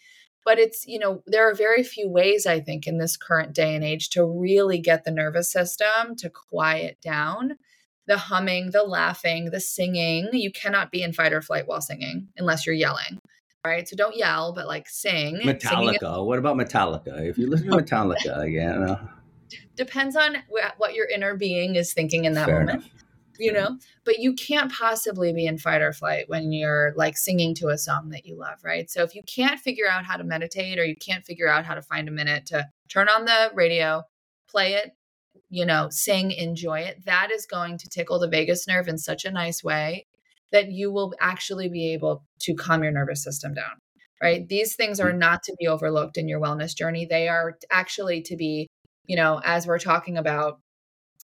[0.44, 3.74] But it's you know there are very few ways i think in this current day
[3.74, 7.58] and age to really get the nervous system to quiet down.
[8.06, 12.28] The humming the laughing the singing you cannot be in fight or flight while singing
[12.36, 13.19] unless you're yelling
[13.64, 13.88] right?
[13.88, 15.40] So don't yell, but like sing.
[15.42, 16.24] Metallica.
[16.24, 17.20] What about Metallica?
[17.28, 19.06] If you listen to Metallica again, uh...
[19.76, 22.80] depends on what your inner being is thinking in that Fair moment.
[22.80, 22.90] Enough.
[23.38, 27.54] You know, but you can't possibly be in fight or flight when you're like singing
[27.54, 28.90] to a song that you love, right?
[28.90, 31.74] So if you can't figure out how to meditate or you can't figure out how
[31.74, 34.02] to find a minute to turn on the radio,
[34.46, 34.94] play it,
[35.48, 39.24] you know, sing, enjoy it, that is going to tickle the vagus nerve in such
[39.24, 40.06] a nice way
[40.52, 43.78] that you will actually be able to calm your nervous system down,
[44.22, 44.48] right?
[44.48, 45.18] These things are mm.
[45.18, 47.06] not to be overlooked in your wellness journey.
[47.06, 48.68] They are actually to be,
[49.06, 50.60] you know, as we're talking about,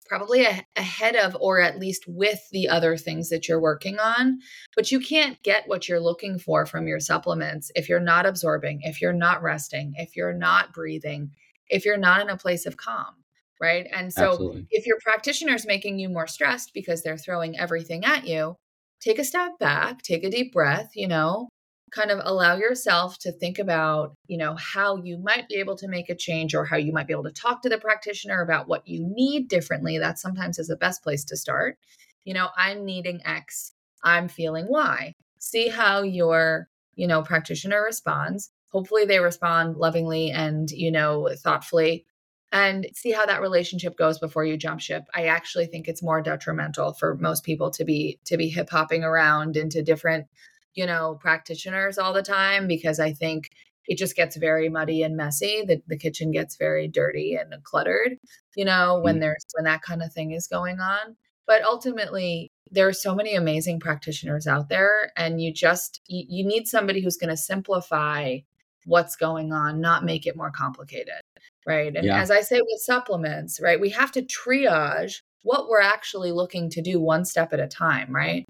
[0.08, 4.40] probably a, ahead of or at least with the other things that you're working on.
[4.76, 8.82] But you can't get what you're looking for from your supplements if you're not absorbing,
[8.84, 11.32] if you're not resting, if you're not breathing,
[11.70, 13.16] if you're not in a place of calm
[13.62, 13.86] right?
[13.94, 14.68] And so Absolutely.
[14.72, 18.58] if your practitioner is making you more stressed because they're throwing everything at you,
[19.02, 21.50] take a step back, take a deep breath, you know,
[21.92, 25.88] kind of allow yourself to think about, you know, how you might be able to
[25.88, 28.68] make a change or how you might be able to talk to the practitioner about
[28.68, 29.98] what you need differently.
[29.98, 31.78] That sometimes is the best place to start.
[32.24, 35.14] You know, I'm needing X, I'm feeling Y.
[35.40, 38.52] See how your, you know, practitioner responds.
[38.72, 42.06] Hopefully they respond lovingly and, you know, thoughtfully
[42.52, 45.06] and see how that relationship goes before you jump ship.
[45.16, 49.04] I actually think it's more detrimental for most people to be to be hip hopping
[49.04, 50.28] around into different,
[50.74, 53.50] you know, practitioners all the time because I think
[53.88, 55.64] it just gets very muddy and messy.
[55.66, 58.18] The the kitchen gets very dirty and cluttered,
[58.56, 59.22] you know, when mm.
[59.22, 61.16] there's when that kind of thing is going on.
[61.48, 66.46] But ultimately, there are so many amazing practitioners out there and you just you, you
[66.46, 68.40] need somebody who's going to simplify
[68.86, 71.22] what's going on, not make it more complicated
[71.66, 71.96] right?
[71.96, 72.22] And yeah.
[72.22, 76.82] as I say with supplements, right, we have to triage what we're actually looking to
[76.82, 78.48] do one step at a time, right?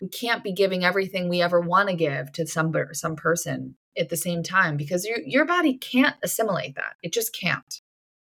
[0.00, 4.08] We can't be giving everything we ever want to give to some some person at
[4.08, 6.94] the same time because your your body can't assimilate that.
[7.02, 7.80] It just can't.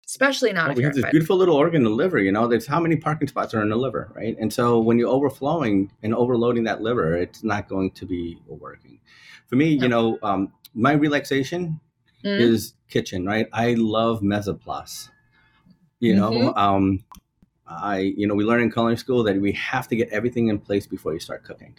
[0.05, 2.19] especially not well, if we have this beautiful little organ in the liver.
[2.19, 4.35] You know, there's how many parking spots are in the liver, right?
[4.39, 8.99] And so when you're overflowing and overloading that liver, it's not going to be working.
[9.47, 9.83] For me, No.
[9.83, 11.79] you know, um, my relaxation
[12.23, 13.47] Mm, is kitchen, right?
[13.53, 15.09] I love mise en place.
[15.99, 16.57] You know, Mhm.
[16.57, 17.03] um,
[17.67, 20.59] I you know we learn in culinary school that we have to get everything in
[20.59, 21.75] place before you start cooking.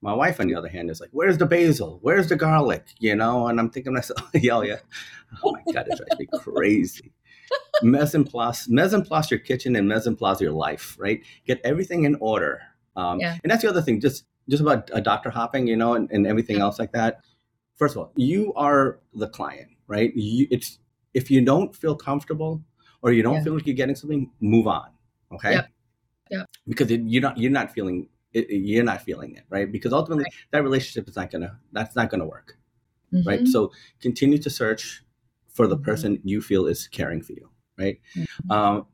[0.00, 1.98] My wife, on the other hand, is like, "Where's the basil?
[2.02, 4.78] Where's the garlic?" You know, and I'm thinking to myself, "Yeah, yeah,
[5.42, 7.12] oh my god, it drives me crazy."
[7.82, 11.20] Mise en place, mise en place your kitchen and mise en place your life, right?
[11.46, 12.60] Get everything in order.
[12.96, 13.38] Um, Yeah.
[13.42, 16.26] And that's the other thing, just just about a doctor hopping, you know, and, and
[16.26, 16.64] everything Yeah.
[16.64, 17.20] else like that.
[17.82, 20.14] First of all, you are the client, right?
[20.14, 20.78] You, it's
[21.14, 22.62] if you don't feel comfortable
[23.02, 23.44] or you don't Yeah.
[23.44, 24.90] feel like you're getting something, move on.
[25.32, 25.54] Okay.
[25.54, 25.68] Yep.
[26.30, 26.46] Yep.
[26.68, 29.70] Because it, you're not you're not feeling it, you're not feeling it, right?
[29.72, 32.56] Because ultimately that relationship is not gonna that's not gonna work,
[33.26, 33.40] right?
[33.40, 35.04] mhm, So continue to search
[35.48, 35.84] for the Mhm.
[35.84, 38.00] person you feel is caring for you, right?
[38.16, 38.50] mhm.
[38.50, 38.86] Um,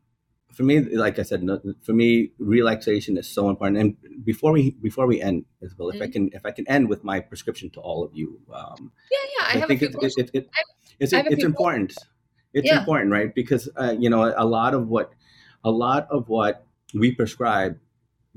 [0.59, 3.77] for me, like I said, no, for me, relaxation is so important.
[3.77, 6.11] And before we before we end, Isabel, if I Mhm.
[6.15, 9.45] can if I can end with my prescription to all of you, um, Yeah, yeah.
[9.47, 10.29] I, have a think it, it, questions.
[10.33, 10.49] it, it,
[10.99, 11.93] it's it's important.
[12.51, 12.79] It's Yeah.
[12.79, 13.33] important, right?
[13.41, 15.07] Because uh, you know a lot of what
[15.63, 17.79] a lot of what we prescribe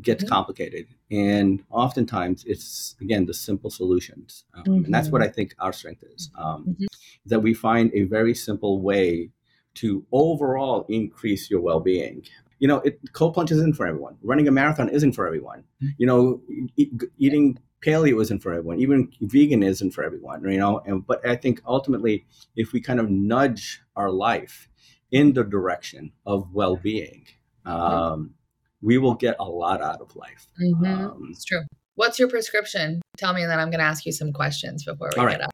[0.01, 0.29] gets Mhm.
[0.37, 5.73] complicated, and oftentimes it's again the simple solutions, um, and that's what I think our
[5.81, 6.31] strength is.
[6.45, 6.87] Um, Mhm.
[7.31, 9.31] That we find a very simple way
[9.75, 12.25] to overall increase your well-being.
[12.59, 14.17] You know, it, cold plunge isn't for everyone.
[14.23, 15.65] Running a marathon isn't for everyone.
[15.99, 16.41] You know,
[16.77, 18.79] e- eating paleo isn't for everyone.
[18.79, 20.45] Even vegan isn't for everyone.
[20.49, 24.69] You know, and but I think ultimately, if we kind of nudge our life
[25.11, 27.27] in the direction of well-being,
[27.65, 28.35] um,
[28.81, 30.47] we will get a lot out of life.
[30.61, 31.63] Mhm, Um, It's true.
[31.97, 33.03] What's your prescription?
[33.19, 35.39] Tell me, and then I'm going to ask you some questions before we All get
[35.39, 35.43] right.
[35.43, 35.51] up.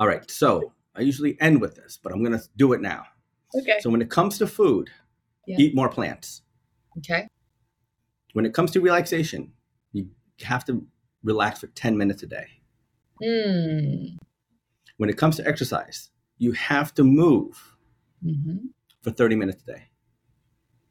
[0.00, 3.04] all right, so I usually end with this, but I'm going to do it now.
[3.54, 3.78] Okay.
[3.80, 4.90] So when it comes to food,
[5.46, 5.56] Yeah.
[5.58, 6.42] eat more plants.
[6.98, 7.28] Okay.
[8.34, 9.52] When it comes to relaxation,
[9.92, 10.10] you
[10.42, 10.86] have to
[11.22, 12.46] relax for 10 minutes a day.
[13.22, 14.18] Mm.
[14.98, 17.74] When it comes to exercise, you have to move
[18.24, 18.66] Mm-hmm.
[19.02, 19.82] for 30 minutes a day.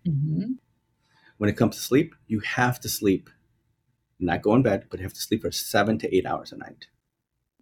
[0.08, 0.54] Mm-hmm.
[1.38, 3.30] When it comes to sleep, you have to sleep,
[4.20, 6.58] not go in bed, but you have to sleep for seven to eight hours a
[6.58, 6.88] night.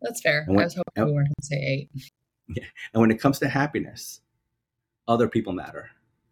[0.01, 0.45] That's fair.
[0.47, 1.89] When- I was hoping and- we weren't going to say eight.
[2.47, 2.65] Yeah.
[2.93, 4.21] And when it comes to happiness,
[5.07, 5.89] other people matter.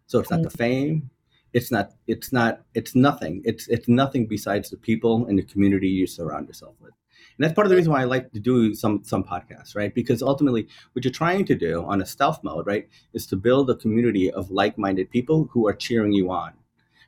[0.08, 1.10] So it's not the fame,
[1.54, 3.42] it's not, it's not, it's nothing.
[3.46, 6.94] It's it's nothing besides the people and the community you surround yourself with.
[7.38, 9.94] And that's part of the reason why I like to do some some podcasts, right?
[9.94, 13.70] Because ultimately what you're trying to do on a stealth mode, right, is to build
[13.70, 16.54] a community of like-minded people who are cheering you on.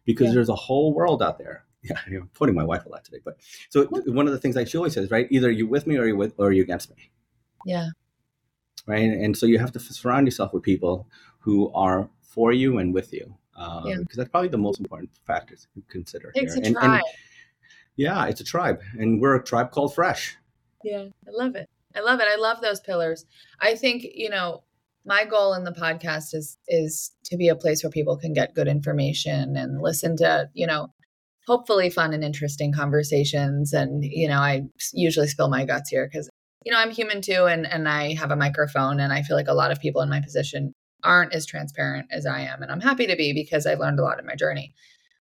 [0.05, 0.33] Because Yeah.
[0.35, 1.65] there's a whole world out there.
[1.87, 3.37] Yeah, I'm quoting my wife a lot today, but
[3.69, 5.27] so one of the things like she always says, right?
[5.29, 7.11] Either you're with me or you're with or you're against me
[7.63, 7.89] Yeah.
[8.87, 9.03] right?
[9.03, 11.07] And so you have to surround yourself with people
[11.45, 13.97] who are for you and with you, um, Yeah.
[13.99, 16.63] because that's probably the most important factor to consider It's here.
[16.63, 16.91] a And- tribe.
[16.93, 17.03] and
[17.95, 20.35] yeah, it's a tribe, and we're a tribe called Fresh.
[20.83, 21.69] Yeah, I love it.
[21.95, 22.27] I love it.
[22.27, 23.25] I love those pillars.
[23.61, 24.63] I think, you know,
[25.05, 28.55] my goal in the podcast is is to be a place where people can get
[28.55, 30.87] good information and listen to, you know,
[31.47, 36.27] hopefully fun and interesting conversations and, you know, I usually spill my guts here cuz
[36.65, 39.47] you know, I'm human too and and I have a microphone and I feel like
[39.47, 40.73] a lot of people in my position
[41.05, 44.03] aren't as transparent as I am and I'm happy to be because I've learned a
[44.03, 44.73] lot in my journey.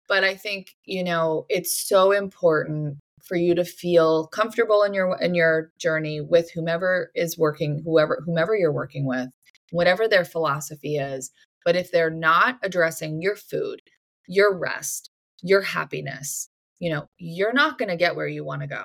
[0.08, 5.16] But I think, you know, it's so important for you to feel comfortable in your
[5.20, 9.28] in your journey with whomever is working whoever whomever you're working with
[9.70, 11.30] whatever their philosophy is
[11.64, 13.80] but if they're not addressing your food
[14.26, 15.10] your rest
[15.42, 18.84] your happiness you know you're not going to get where you want to go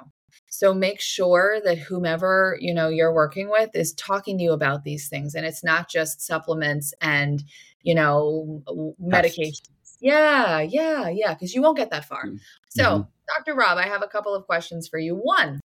[0.58, 4.84] so make sure that whomever you know you're working with is talking to you about
[4.84, 7.44] these things and it's not just supplements and
[7.84, 8.64] you know
[9.00, 12.40] medications yeah yeah yeah because you won't get that far Mm.
[12.70, 13.08] so Mhm.
[13.38, 13.56] Dr.
[13.56, 15.14] Rob, I have a couple of questions for you.
[15.16, 15.60] One,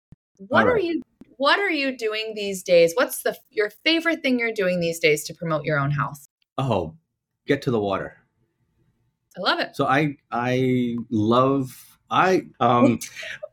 [0.48, 1.00] what All are you
[1.36, 2.92] what are you doing these days?
[2.94, 6.28] What's the your favorite thing you're doing these days to promote your own health?
[6.58, 6.96] Oh,
[7.46, 8.16] get to the water.
[9.36, 9.76] I love it.
[9.76, 12.98] So I I love I um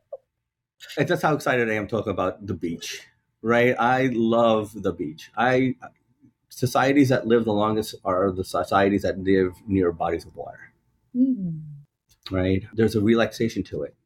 [0.98, 3.06] and that's how excited I am talking about the beach,
[3.42, 3.74] right?
[3.78, 5.30] I love the beach.
[5.36, 5.74] I
[6.48, 10.72] societies that live the longest are the societies that live near bodies of water.
[11.16, 11.62] Mm.
[12.30, 12.62] right?
[12.74, 13.96] There's a relaxation to it.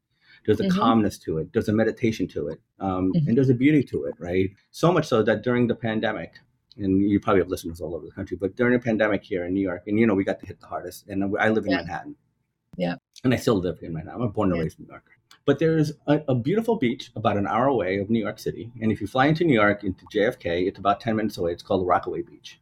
[0.46, 0.70] There's a Mhm.
[0.70, 1.52] calmness to it.
[1.52, 2.60] There's a meditation to it.
[2.80, 3.26] Um, Mhm.
[3.28, 4.50] And there's a beauty to it, right?
[4.70, 6.32] So much so that during the pandemic,
[6.78, 9.52] and you probably have listeners all over the country, but during the pandemic here in
[9.52, 11.06] New York, and you know, we got to hit the hardest.
[11.08, 11.78] And I live in Yeah.
[11.78, 12.16] Manhattan.
[12.78, 12.94] Yeah.
[13.24, 14.22] And I still live in Manhattan.
[14.22, 14.62] I'm born and Yeah.
[14.62, 15.04] raised in New York.
[15.46, 18.72] But there's a, a beautiful beach about an hour away of New York City.
[18.80, 21.52] And if you fly into New York, into JFK, it's about 10 minutes away.
[21.52, 22.60] It's called Rockaway Beach.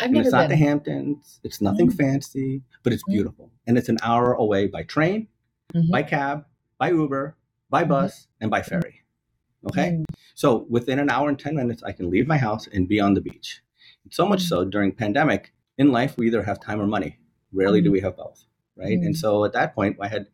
[0.00, 0.40] I've never it's been.
[0.40, 1.40] not the Hamptons.
[1.44, 1.96] It's nothing mm-hmm.
[1.96, 3.12] fancy, but it's mm-hmm.
[3.12, 3.50] beautiful.
[3.66, 5.28] And it's an hour away by train,
[5.74, 5.90] mm-hmm.
[5.90, 6.44] by cab,
[6.78, 7.36] by Uber,
[7.70, 7.90] by mm-hmm.
[7.90, 9.02] bus, and by ferry.
[9.68, 9.90] Okay.
[9.90, 10.04] Mm.
[10.34, 13.14] So within an hour and 10 minutes, I can leave my house and be on
[13.14, 13.62] the beach.
[14.10, 17.18] So much so during pandemic, in life, we either have time or money.
[17.52, 18.44] Rarely do we have both.
[18.76, 18.98] Right.
[18.98, 20.26] And so at that point, I had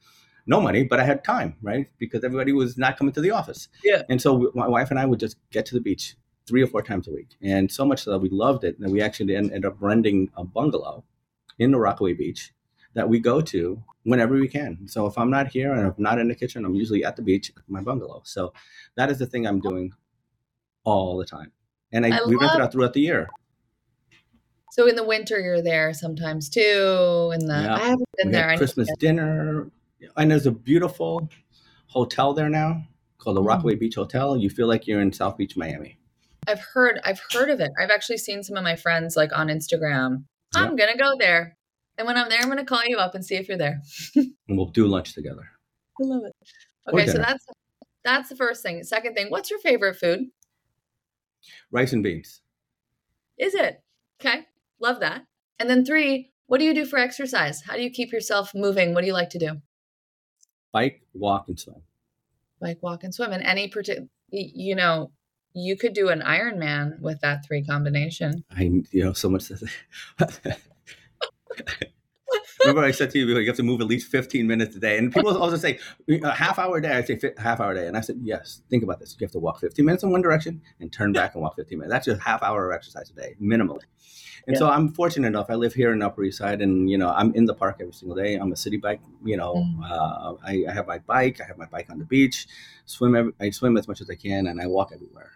[0.46, 1.88] no money, but I had time, right?
[1.98, 3.68] Because everybody was not coming to the office.
[3.84, 4.02] Yeah.
[4.08, 6.16] And so my wife and I would just get to the beach
[6.46, 7.36] three or four times a week.
[7.40, 10.44] And so much so that we loved it that we actually ended up renting a
[10.44, 11.04] bungalow
[11.58, 12.52] in the Rockaway Beach
[12.94, 14.88] that we go to whenever we can.
[14.88, 17.22] So if I'm not here and I'm not in the kitchen, I'm usually at the
[17.22, 18.22] beach my bungalow.
[18.24, 18.52] So
[18.96, 19.92] that is the thing I'm doing
[20.84, 21.52] all the time.
[21.92, 23.28] And I, I we love- rent it out throughout the year.
[24.72, 27.30] So in the winter, you're there sometimes too.
[27.34, 27.74] In the yeah.
[27.74, 28.56] I haven't been we there.
[28.56, 29.70] Christmas dinner,
[30.16, 31.28] and there's a beautiful
[31.86, 32.84] hotel there now
[33.18, 33.48] called the mm.
[33.48, 34.36] Rockaway Beach Hotel.
[34.36, 35.98] You feel like you're in South Beach, Miami.
[36.48, 37.70] I've heard I've heard of it.
[37.80, 40.24] I've actually seen some of my friends like on Instagram.
[40.54, 40.62] Yeah.
[40.62, 41.56] I'm gonna go there.
[41.98, 43.80] And when I'm there, I'm gonna call you up and see if you're there.
[44.16, 45.48] and we'll do lunch together.
[46.00, 46.32] I love it.
[46.92, 47.46] Okay, so that's
[48.04, 48.82] that's the first thing.
[48.82, 50.26] Second thing, what's your favorite food?
[51.70, 52.40] Rice and beans.
[53.38, 53.82] Is it?
[54.20, 54.46] Okay.
[54.80, 55.24] Love that.
[55.58, 57.62] And then three, what do you do for exercise?
[57.62, 58.94] How do you keep yourself moving?
[58.94, 59.60] What do you like to do?
[60.72, 61.82] Bike, walk, and swim.
[62.60, 63.32] Bike, walk, and swim.
[63.32, 65.12] And any particular, you know,
[65.54, 68.44] you could do an Ironman with that three combination.
[68.50, 69.50] I, you know, so much.
[72.60, 74.98] Remember, I said to you, you have to move at least 15 minutes a day.
[74.98, 75.78] And people also say,
[76.08, 76.92] a half hour a day.
[76.92, 77.86] I say, half hour a day.
[77.86, 79.16] And I said, yes, think about this.
[79.18, 81.78] You have to walk 15 minutes in one direction and turn back and walk 15
[81.78, 81.92] minutes.
[81.92, 83.82] That's just half hour of exercise a day, minimally.
[84.46, 84.58] And yeah.
[84.58, 85.46] so I'm fortunate enough.
[85.50, 87.92] I live here in Upper East Side, and you know I'm in the park every
[87.92, 88.34] single day.
[88.34, 89.00] I'm a Citi Bike.
[89.24, 89.88] You know, mm.
[89.88, 91.40] uh, I, I, have my bike.
[91.40, 92.48] I have my bike on the beach.
[92.84, 93.14] Swim.
[93.14, 95.30] Every, I swim as much as I can, and I walk everywhere.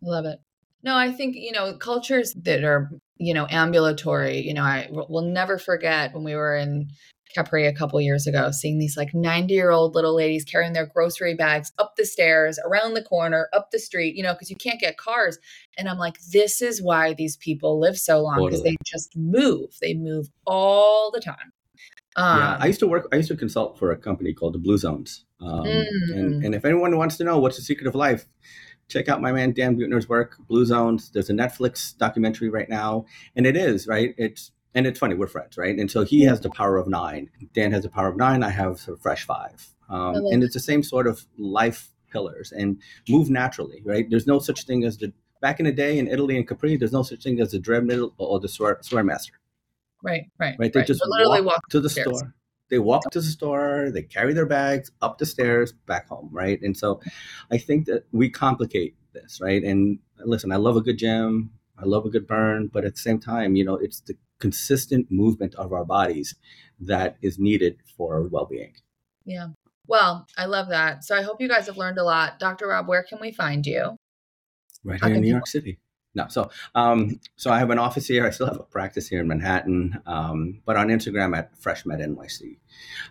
[0.00, 0.40] Love it.
[0.86, 5.24] No, I think, you know, cultures that are, you know, ambulatory, you know, I will
[5.24, 6.90] never forget when we were in
[7.34, 10.86] Capri a couple years ago, seeing these like 90 year old little ladies carrying their
[10.86, 14.54] grocery bags up the stairs, around the corner, up the street, you know, because you
[14.54, 15.38] can't get cars.
[15.76, 18.70] And I'm like, this is why these people live so long because totally.
[18.70, 19.70] they just move.
[19.82, 21.52] They move all the time.
[22.14, 23.08] Um, yeah, I used to work.
[23.12, 25.84] I used to consult for a company called the Blue Zones, um, mm.
[26.12, 28.24] and, and if anyone wants to know what's the secret of life,
[28.88, 31.10] check out my man Dan Buettner's work, Blue Zones.
[31.10, 34.14] There's a Netflix documentary right now, and it is right.
[34.18, 35.76] It's and it's funny we're friends, right?
[35.76, 37.30] And so he has the power of nine.
[37.54, 38.42] Dan has the power of nine.
[38.42, 42.52] I have sort of fresh five, um, and it's the same sort of life pillars
[42.52, 44.08] and move naturally, right?
[44.08, 46.76] There's no such thing as the back in the day in Italy and Capri.
[46.76, 49.32] There's no such thing as the dreadnought or the swear, StairMaster.
[50.02, 50.72] Right, right, right.
[50.72, 50.86] They right.
[50.86, 52.18] just literally walk, walk to the stairs.
[52.18, 52.35] store
[52.68, 56.60] they walk to the store, they carry their bags up the stairs, back home, right?
[56.62, 57.00] And so
[57.50, 59.62] I think that we complicate this, right?
[59.62, 63.00] And listen, I love a good gym, I love a good burn, but at the
[63.00, 66.34] same time, you know, it's the consistent movement of our bodies
[66.80, 68.74] that is needed for well-being.
[69.24, 69.48] Yeah.
[69.86, 71.04] Well, I love that.
[71.04, 72.38] So I hope you guys have learned a lot.
[72.38, 72.68] Dr.
[72.68, 73.96] Rob, where can we find you?
[74.84, 75.78] Right here in New York City.
[76.16, 78.26] No, so um, so I have an office here.
[78.26, 82.56] I still have a practice here in Manhattan, um, but on Instagram at FreshMed NYC.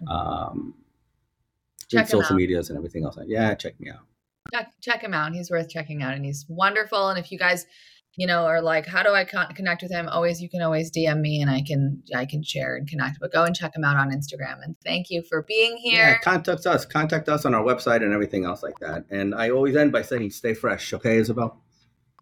[0.10, 0.74] Um,
[1.88, 2.38] check social out.
[2.38, 3.16] medias and everything else.
[3.28, 4.00] Yeah, check me out.
[4.52, 5.34] Check, check him out.
[5.34, 7.10] He's worth checking out, and he's wonderful.
[7.10, 7.68] And if you guys,
[8.16, 10.10] you know, are like, how do I con- connect with him?
[10.10, 13.20] Always, you can always DM me, and I can I can share and connect.
[13.20, 14.64] But go and check him out on Instagram.
[14.64, 16.08] And thank you for being here.
[16.08, 16.88] Yeah, contact us.
[16.88, 19.06] Contact us on our website and everything else like that.
[19.12, 20.92] And I always end by saying, stay fresh.
[20.92, 21.62] Okay, Isabel.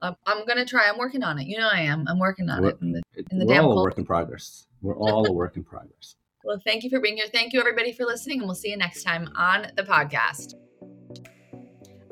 [0.04, 0.90] I'm, I'm gonna try.
[0.90, 1.48] I'm working on it.
[1.48, 2.06] You know, I am.
[2.08, 2.78] I'm working on we're, it.
[2.82, 3.02] In the,
[3.32, 4.68] in the we're all a work in progress.
[4.82, 6.16] We're all a work in progress.
[6.46, 7.28] Well, thank you for being here.
[7.32, 10.56] Thank you, everybody, for listening, and we'll see you next time on the podcast.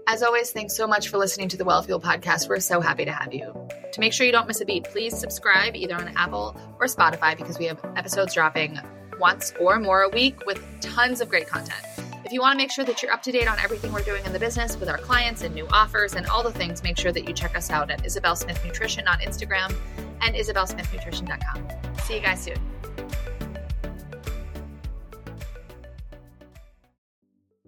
[0.08, 2.48] As always, thanks so much for listening to the Wellfuel podcast.
[2.48, 3.54] We're so happy to have you.
[3.92, 7.36] To make sure you don't miss a beat, please subscribe either on Apple or Spotify
[7.36, 8.80] because we have episodes dropping
[9.20, 11.91] once or more a week with tons of great content.
[12.32, 14.26] If you want to make sure that you're up to date on everything we're doing
[14.26, 17.12] in the business with our clients and new offers and all the things, make sure
[17.12, 19.76] that you check us out at Isabel Smith Nutrition on Instagram
[20.22, 21.68] and isabelsmithnutrition.com.
[22.06, 22.56] See you guys soon.